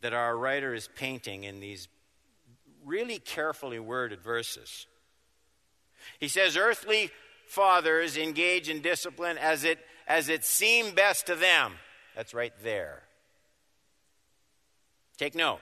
that 0.00 0.14
our 0.14 0.34
writer 0.34 0.72
is 0.72 0.88
painting 0.96 1.44
in 1.44 1.60
these 1.60 1.88
really 2.86 3.18
carefully 3.18 3.78
worded 3.78 4.22
verses. 4.22 4.86
He 6.18 6.28
says, 6.28 6.56
Earthly 6.56 7.10
fathers 7.46 8.16
engage 8.16 8.70
in 8.70 8.80
discipline 8.80 9.36
as 9.36 9.62
it, 9.62 9.78
as 10.08 10.30
it 10.30 10.42
seemed 10.42 10.94
best 10.94 11.26
to 11.26 11.34
them. 11.34 11.74
That's 12.16 12.32
right 12.32 12.54
there. 12.62 13.02
Take 15.18 15.34
note. 15.34 15.60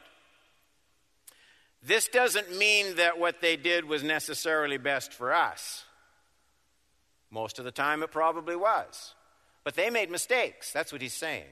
This 1.83 2.07
doesn't 2.07 2.57
mean 2.57 2.95
that 2.95 3.19
what 3.19 3.41
they 3.41 3.57
did 3.57 3.87
was 3.87 4.05
necessarily 4.05 4.79
best 4.79 5.13
for 5.13 5.35
us. 5.35 5.85
Most 7.29 7.59
of 7.59 7.65
the 7.65 7.73
time, 7.73 8.05
it 8.05 8.13
probably 8.13 8.55
was. 8.55 9.15
But 9.69 9.75
they 9.75 9.91
made 9.91 10.11
mistakes. 10.11 10.73
That's 10.73 10.93
what 10.93 11.03
he's 11.03 11.13
saying. 11.13 11.45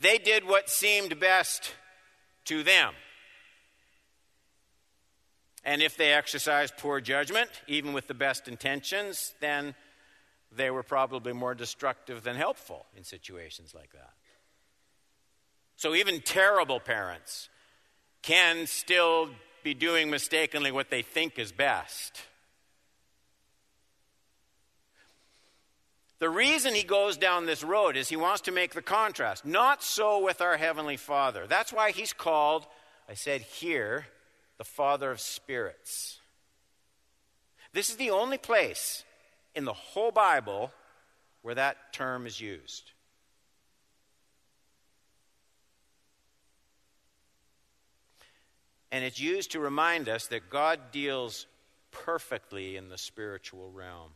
They 0.00 0.16
did 0.16 0.46
what 0.46 0.70
seemed 0.70 1.20
best 1.20 1.74
to 2.46 2.62
them. 2.62 2.94
And 5.62 5.82
if 5.82 5.98
they 5.98 6.14
exercised 6.14 6.78
poor 6.78 7.02
judgment, 7.02 7.50
even 7.68 7.92
with 7.92 8.06
the 8.06 8.14
best 8.14 8.48
intentions, 8.48 9.34
then 9.42 9.74
they 10.50 10.70
were 10.70 10.82
probably 10.82 11.34
more 11.34 11.54
destructive 11.54 12.22
than 12.22 12.36
helpful 12.36 12.86
in 12.96 13.04
situations 13.04 13.74
like 13.74 13.92
that. 13.92 14.14
So 15.76 15.94
even 15.94 16.22
terrible 16.22 16.80
parents 16.80 17.50
can 18.22 18.66
still 18.66 19.28
be 19.62 19.74
doing 19.74 20.08
mistakenly 20.08 20.72
what 20.72 20.88
they 20.88 21.02
think 21.02 21.38
is 21.38 21.52
best. 21.52 22.22
The 26.22 26.30
reason 26.30 26.72
he 26.72 26.84
goes 26.84 27.16
down 27.16 27.46
this 27.46 27.64
road 27.64 27.96
is 27.96 28.08
he 28.08 28.14
wants 28.14 28.42
to 28.42 28.52
make 28.52 28.74
the 28.74 28.80
contrast. 28.80 29.44
Not 29.44 29.82
so 29.82 30.22
with 30.22 30.40
our 30.40 30.56
Heavenly 30.56 30.96
Father. 30.96 31.48
That's 31.48 31.72
why 31.72 31.90
he's 31.90 32.12
called, 32.12 32.64
I 33.08 33.14
said 33.14 33.40
here, 33.40 34.06
the 34.56 34.62
Father 34.62 35.10
of 35.10 35.20
Spirits. 35.20 36.20
This 37.72 37.90
is 37.90 37.96
the 37.96 38.10
only 38.10 38.38
place 38.38 39.02
in 39.56 39.64
the 39.64 39.72
whole 39.72 40.12
Bible 40.12 40.70
where 41.42 41.56
that 41.56 41.92
term 41.92 42.24
is 42.24 42.40
used. 42.40 42.92
And 48.92 49.04
it's 49.04 49.20
used 49.20 49.50
to 49.50 49.58
remind 49.58 50.08
us 50.08 50.28
that 50.28 50.48
God 50.48 50.92
deals 50.92 51.46
perfectly 51.90 52.76
in 52.76 52.90
the 52.90 52.98
spiritual 52.98 53.72
realm. 53.72 54.12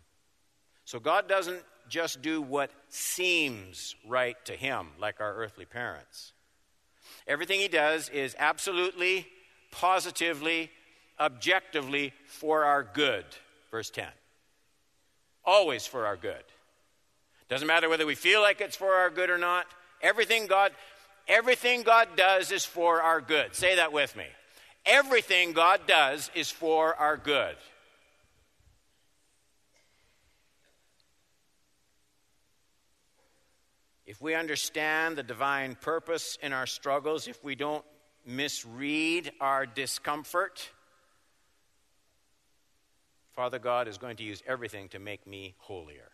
So 0.84 1.00
God 1.00 1.28
doesn't 1.28 1.64
just 1.88 2.22
do 2.22 2.40
what 2.40 2.70
seems 2.88 3.94
right 4.06 4.36
to 4.44 4.52
him, 4.52 4.88
like 4.98 5.20
our 5.20 5.34
earthly 5.34 5.64
parents. 5.64 6.32
Everything 7.26 7.60
he 7.60 7.68
does 7.68 8.08
is 8.08 8.36
absolutely, 8.38 9.26
positively, 9.70 10.70
objectively 11.18 12.12
for 12.26 12.64
our 12.64 12.82
good. 12.82 13.24
Verse 13.70 13.90
10. 13.90 14.06
Always 15.44 15.86
for 15.86 16.06
our 16.06 16.16
good. 16.16 16.42
Doesn't 17.48 17.68
matter 17.68 17.88
whether 17.88 18.06
we 18.06 18.14
feel 18.14 18.40
like 18.40 18.60
it's 18.60 18.76
for 18.76 18.94
our 18.94 19.10
good 19.10 19.30
or 19.30 19.38
not. 19.38 19.66
Everything 20.02 20.46
God 20.46 20.72
everything 21.28 21.82
God 21.82 22.08
does 22.16 22.52
is 22.52 22.64
for 22.64 23.02
our 23.02 23.20
good. 23.20 23.54
Say 23.54 23.76
that 23.76 23.92
with 23.92 24.14
me. 24.16 24.26
Everything 24.84 25.52
God 25.52 25.80
does 25.88 26.30
is 26.34 26.50
for 26.50 26.94
our 26.94 27.16
good. 27.16 27.56
If 34.06 34.22
we 34.22 34.34
understand 34.34 35.16
the 35.16 35.22
divine 35.22 35.76
purpose 35.80 36.38
in 36.40 36.52
our 36.52 36.66
struggles, 36.66 37.26
if 37.26 37.42
we 37.42 37.54
don't 37.54 37.84
misread 38.24 39.32
our 39.40 39.66
discomfort, 39.66 40.70
Father 43.34 43.58
God 43.58 43.88
is 43.88 43.98
going 43.98 44.16
to 44.16 44.22
use 44.22 44.42
everything 44.46 44.88
to 44.90 44.98
make 44.98 45.26
me 45.26 45.54
holier. 45.58 46.10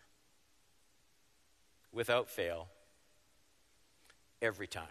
Without 1.91 2.29
fail, 2.29 2.67
every 4.41 4.67
time. 4.67 4.83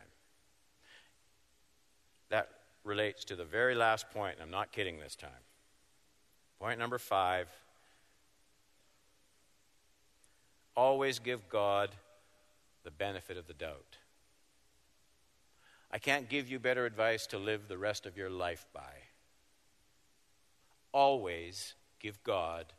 That 2.31 2.49
relates 2.85 3.25
to 3.25 3.37
the 3.37 3.45
very 3.45 3.75
last 3.75 4.11
point, 4.11 4.37
and 4.37 4.43
I'm 4.43 4.51
not 4.51 4.73
kidding 4.73 4.99
this 4.99 5.17
time. 5.17 5.31
Point 6.61 6.79
number 6.79 6.99
five 6.99 7.49
always 10.75 11.19
give 11.19 11.49
God 11.51 11.91
the 12.85 12.91
benefit 12.91 13.37
of 13.37 13.47
the 13.47 13.55
doubt. 13.55 13.99
I 15.91 15.99
can't 15.99 16.29
give 16.29 16.51
you 16.51 16.59
better 16.59 16.87
advice 16.87 17.27
to 17.29 17.39
live 17.39 17.69
the 17.69 17.79
rest 17.79 18.07
of 18.07 18.17
your 18.17 18.31
life 18.31 18.65
by. 18.73 18.81
Always 20.93 21.75
give 22.01 22.23
God 22.25 22.73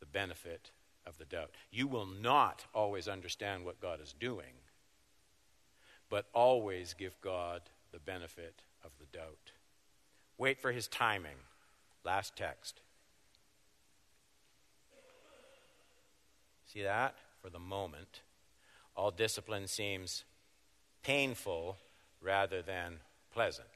the 0.00 0.06
benefit 0.06 0.70
of 1.06 1.18
the 1.18 1.24
doubt. 1.24 1.50
You 1.70 1.86
will 1.86 2.06
not 2.06 2.64
always 2.74 3.08
understand 3.08 3.64
what 3.64 3.80
God 3.80 4.00
is 4.00 4.12
doing, 4.12 4.54
but 6.10 6.26
always 6.34 6.94
give 6.94 7.20
God 7.20 7.62
the 7.92 8.00
benefit 8.00 8.62
of 8.84 8.90
the 8.98 9.06
doubt. 9.16 9.52
Wait 10.36 10.60
for 10.60 10.72
his 10.72 10.88
timing. 10.88 11.36
Last 12.04 12.36
text. 12.36 12.80
See 16.66 16.82
that? 16.82 17.14
For 17.40 17.50
the 17.50 17.58
moment 17.58 18.20
all 18.98 19.12
discipline 19.12 19.68
seems 19.68 20.24
painful 21.04 21.76
rather 22.20 22.62
than 22.62 22.96
pleasant. 23.32 23.68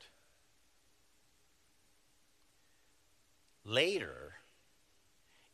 Later, 3.64 4.33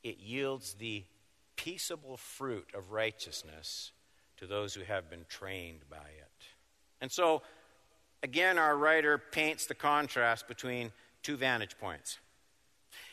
it 0.03 0.19
yields 0.19 0.73
the 0.73 1.05
peaceable 1.57 2.17
fruit 2.17 2.71
of 2.75 2.93
righteousness 2.93 3.93
to 4.39 4.47
those 4.47 4.73
who 4.73 4.85
have 4.85 5.11
been 5.11 5.27
trained 5.29 5.81
by 5.91 5.97
it. 5.97 6.47
And 7.03 7.13
so, 7.13 7.43
again, 8.23 8.57
our 8.57 8.75
writer 8.75 9.19
paints 9.19 9.67
the 9.67 9.75
contrast 9.75 10.49
between 10.49 10.93
two 11.23 11.37
vantage 11.37 11.79
points. 11.79 12.19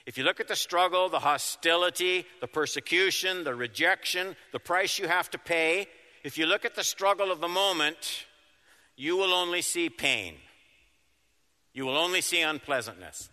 If 0.06 0.18
you 0.18 0.24
look 0.24 0.39
at 0.39 0.47
the 0.47 0.56
struggle, 0.56 1.10
the 1.10 1.20
hostility, 1.20 2.26
the 2.39 2.47
persecution, 2.47 3.43
the 3.43 3.56
rejection, 3.56 4.38
the 4.53 4.60
price 4.60 4.97
you 4.97 5.10
have 5.10 5.30
to 5.32 5.38
pay, 5.38 5.88
if 6.26 6.39
you 6.39 6.47
look 6.47 6.65
at 6.65 6.73
the 6.73 6.84
struggle 6.84 7.32
of 7.32 7.39
the 7.39 7.47
moment, 7.47 8.26
you 8.95 9.15
will 9.15 9.32
only 9.32 9.61
see 9.61 9.91
pain. 9.91 10.34
You 11.71 11.86
will 11.86 11.97
only 11.97 12.19
see 12.19 12.41
unpleasantness. 12.41 13.30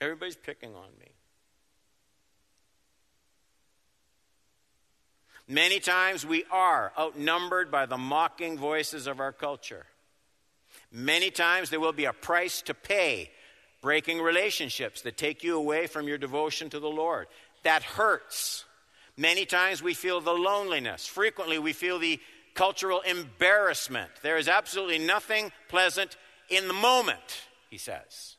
Everybody's 0.00 0.34
picking 0.34 0.74
on 0.74 0.88
me. 0.98 1.12
Many 5.46 5.78
times 5.78 6.26
we 6.26 6.42
are 6.50 6.92
outnumbered 6.98 7.70
by 7.70 7.86
the 7.86 7.96
mocking 7.96 8.58
voices 8.58 9.06
of 9.06 9.20
our 9.20 9.32
culture. 9.32 9.86
Many 10.90 11.30
times 11.30 11.70
there 11.70 11.78
will 11.78 11.92
be 11.92 12.06
a 12.06 12.12
price 12.12 12.60
to 12.62 12.74
pay, 12.74 13.30
breaking 13.82 14.20
relationships 14.20 15.02
that 15.02 15.16
take 15.16 15.44
you 15.44 15.56
away 15.56 15.86
from 15.86 16.08
your 16.08 16.18
devotion 16.18 16.70
to 16.70 16.80
the 16.80 16.88
Lord. 16.88 17.28
That 17.62 17.84
hurts. 17.84 18.63
Many 19.16 19.46
times 19.46 19.82
we 19.82 19.94
feel 19.94 20.20
the 20.20 20.32
loneliness. 20.32 21.06
Frequently 21.06 21.58
we 21.58 21.72
feel 21.72 21.98
the 21.98 22.20
cultural 22.54 23.00
embarrassment. 23.00 24.10
There 24.22 24.36
is 24.36 24.48
absolutely 24.48 24.98
nothing 24.98 25.52
pleasant 25.68 26.16
in 26.48 26.68
the 26.68 26.74
moment, 26.74 27.48
he 27.70 27.78
says. 27.78 28.36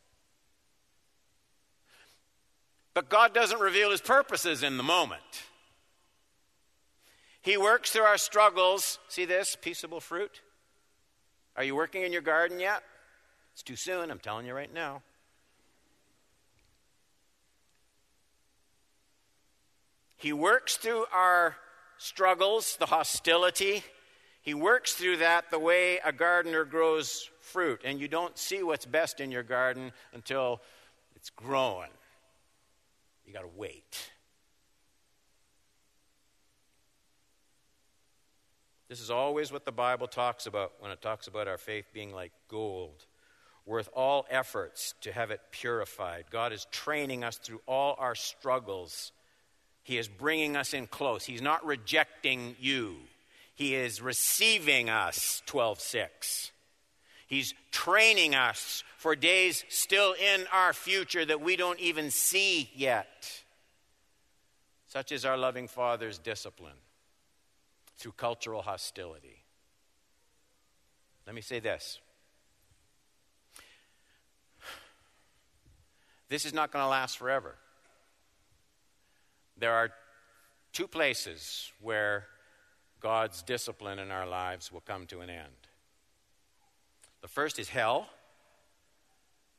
But 2.93 3.09
God 3.09 3.33
doesn't 3.33 3.59
reveal 3.59 3.91
his 3.91 4.01
purposes 4.01 4.63
in 4.63 4.77
the 4.77 4.83
moment. 4.83 5.21
He 7.41 7.57
works 7.57 7.91
through 7.91 8.03
our 8.03 8.17
struggles. 8.17 8.99
See 9.07 9.25
this 9.25 9.57
peaceable 9.61 9.99
fruit? 9.99 10.41
Are 11.55 11.63
you 11.63 11.75
working 11.75 12.03
in 12.03 12.11
your 12.11 12.21
garden 12.21 12.59
yet? 12.59 12.83
It's 13.53 13.63
too 13.63 13.75
soon, 13.75 14.11
I'm 14.11 14.19
telling 14.19 14.45
you 14.45 14.53
right 14.53 14.73
now. 14.73 15.03
He 20.25 20.33
works 20.33 20.75
through 20.75 21.05
our 21.13 21.55
struggles, 21.99 22.77
the 22.77 22.87
hostility. 22.87 23.83
He 24.41 24.55
works 24.55 24.95
through 24.95 25.17
that 25.17 25.51
the 25.51 25.59
way 25.59 25.99
a 26.03 26.11
gardener 26.11 26.65
grows 26.65 27.29
fruit. 27.41 27.81
And 27.85 27.99
you 27.99 28.07
don't 28.07 28.35
see 28.35 28.63
what's 28.63 28.87
best 28.87 29.19
in 29.19 29.29
your 29.29 29.43
garden 29.43 29.91
until 30.15 30.63
it's 31.15 31.29
growing. 31.29 31.91
You 33.27 33.33
got 33.33 33.41
to 33.41 33.51
wait. 33.55 34.09
This 38.89 39.01
is 39.01 39.11
always 39.11 39.51
what 39.51 39.63
the 39.63 39.71
Bible 39.71 40.07
talks 40.07 40.47
about 40.47 40.71
when 40.79 40.89
it 40.89 41.03
talks 41.03 41.27
about 41.27 41.47
our 41.47 41.59
faith 41.59 41.85
being 41.93 42.11
like 42.11 42.31
gold, 42.47 43.05
worth 43.63 43.89
all 43.93 44.25
efforts 44.31 44.95
to 45.01 45.11
have 45.11 45.29
it 45.29 45.41
purified. 45.51 46.25
God 46.31 46.51
is 46.51 46.65
training 46.71 47.23
us 47.23 47.37
through 47.37 47.61
all 47.67 47.95
our 47.99 48.15
struggles 48.15 49.11
he 49.85 49.99
is 49.99 50.07
bringing 50.07 50.55
us 50.55 50.73
in 50.73 50.87
close. 50.87 51.25
He's 51.25 51.43
not 51.43 51.63
rejecting 51.63 52.55
you. 52.59 52.95
He 53.53 53.75
is 53.75 54.01
receiving 54.01 54.89
us, 54.89 55.43
12:6. 55.45 56.51
He's 57.27 57.53
training 57.69 58.33
us 58.33 58.83
for 58.97 59.15
days 59.15 59.63
still 59.69 60.13
in 60.13 60.47
our 60.47 60.73
future 60.73 61.23
that 61.23 61.39
we 61.39 61.55
don't 61.55 61.79
even 61.79 62.09
see 62.09 62.71
yet. 62.73 63.43
Such 64.87 65.11
is 65.11 65.23
our 65.23 65.37
loving 65.37 65.67
Father's 65.67 66.17
discipline 66.17 66.81
through 67.95 68.13
cultural 68.13 68.63
hostility. 68.63 69.43
Let 71.27 71.35
me 71.35 71.41
say 71.41 71.59
this. 71.59 71.99
This 76.27 76.43
is 76.43 76.53
not 76.53 76.71
going 76.71 76.83
to 76.83 76.89
last 76.89 77.19
forever 77.19 77.59
there 79.57 79.73
are 79.73 79.91
two 80.73 80.87
places 80.87 81.71
where 81.81 82.27
God's 82.99 83.41
discipline 83.43 83.99
in 83.99 84.11
our 84.11 84.27
lives 84.27 84.71
will 84.71 84.81
come 84.81 85.05
to 85.07 85.21
an 85.21 85.29
end. 85.29 85.67
The 87.21 87.27
first 87.27 87.59
is 87.59 87.69
hell, 87.69 88.07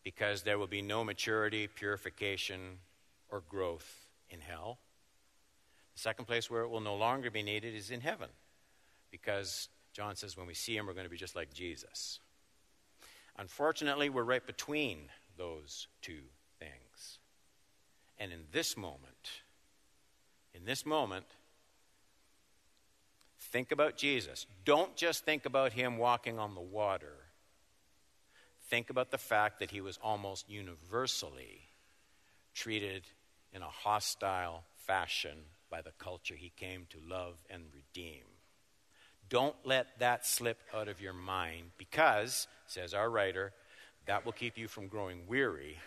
because 0.05 0.43
there 0.43 0.59
will 0.59 0.67
be 0.67 0.83
no 0.83 1.03
maturity, 1.03 1.67
purification, 1.67 2.79
or 3.29 3.43
growth 3.49 4.07
in 4.31 4.41
hell. 4.41 4.79
The 5.95 6.01
second 6.01 6.27
place 6.27 6.51
where 6.51 6.63
it 6.63 6.69
will 6.69 6.81
no 6.81 6.95
longer 6.95 7.31
be 7.31 7.43
needed 7.43 7.75
is 7.75 7.91
in 7.91 8.01
heaven, 8.01 8.29
because 9.11 9.69
John 9.93 10.15
says 10.15 10.37
when 10.37 10.47
we 10.47 10.55
see 10.55 10.77
him, 10.77 10.87
we're 10.87 10.93
going 10.93 11.07
to 11.07 11.11
be 11.11 11.17
just 11.17 11.35
like 11.35 11.53
Jesus. 11.53 12.21
Unfortunately, 13.39 14.11
we're 14.11 14.23
right 14.23 14.47
between 14.47 15.09
those 15.37 15.89
two 16.03 16.23
things. 16.59 17.19
And 18.19 18.33
in 18.33 18.41
this 18.53 18.77
moment, 18.77 19.43
in 20.57 20.65
this 20.65 20.87
moment, 20.87 21.27
think 23.39 23.73
about 23.73 23.97
Jesus. 23.97 24.47
Don't 24.65 24.97
just 24.97 25.25
think 25.25 25.45
about 25.45 25.73
him 25.73 25.99
walking 25.99 26.39
on 26.39 26.55
the 26.55 26.61
water. 26.61 27.15
Think 28.69 28.91
about 28.91 29.11
the 29.11 29.19
fact 29.19 29.61
that 29.61 29.71
he 29.71 29.81
was 29.81 29.99
almost 30.03 30.49
universally 30.49 31.61
treated 32.55 33.05
in 33.53 33.63
a 33.63 33.69
hostile 33.69 34.65
fashion 34.87 35.39
by 35.71 35.83
the 35.83 35.93
culture 35.99 36.35
he 36.35 36.53
came 36.57 36.87
to 36.91 36.99
love 37.07 37.37
and 37.51 37.65
redeem. 37.75 38.23
Don't 39.29 39.57
let 39.65 39.99
that 39.99 40.25
slip 40.25 40.59
out 40.75 40.89
of 40.89 41.01
your 41.01 41.13
mind 41.13 41.71
because, 41.79 42.47
says 42.67 42.95
our 42.95 43.11
writer, 43.11 43.53
that 44.07 44.25
will 44.25 44.33
keep 44.33 44.57
you 44.57 44.69
from 44.69 44.87
growing 44.87 45.27
weary 45.27 45.79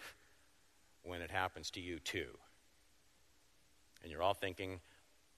when 1.04 1.22
it 1.22 1.32
happens 1.32 1.72
to 1.72 1.80
you 1.80 2.00
too. 2.00 2.38
And 4.02 4.12
you're 4.12 4.22
all 4.22 4.34
thinking, 4.34 4.80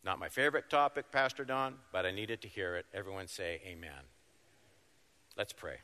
not 0.03 0.19
my 0.19 0.29
favorite 0.29 0.69
topic, 0.69 1.11
Pastor 1.11 1.45
Don, 1.45 1.75
but 1.91 2.05
I 2.05 2.11
needed 2.11 2.41
to 2.41 2.47
hear 2.47 2.75
it. 2.75 2.85
Everyone 2.93 3.27
say 3.27 3.61
amen. 3.65 4.03
Let's 5.37 5.53
pray. 5.53 5.77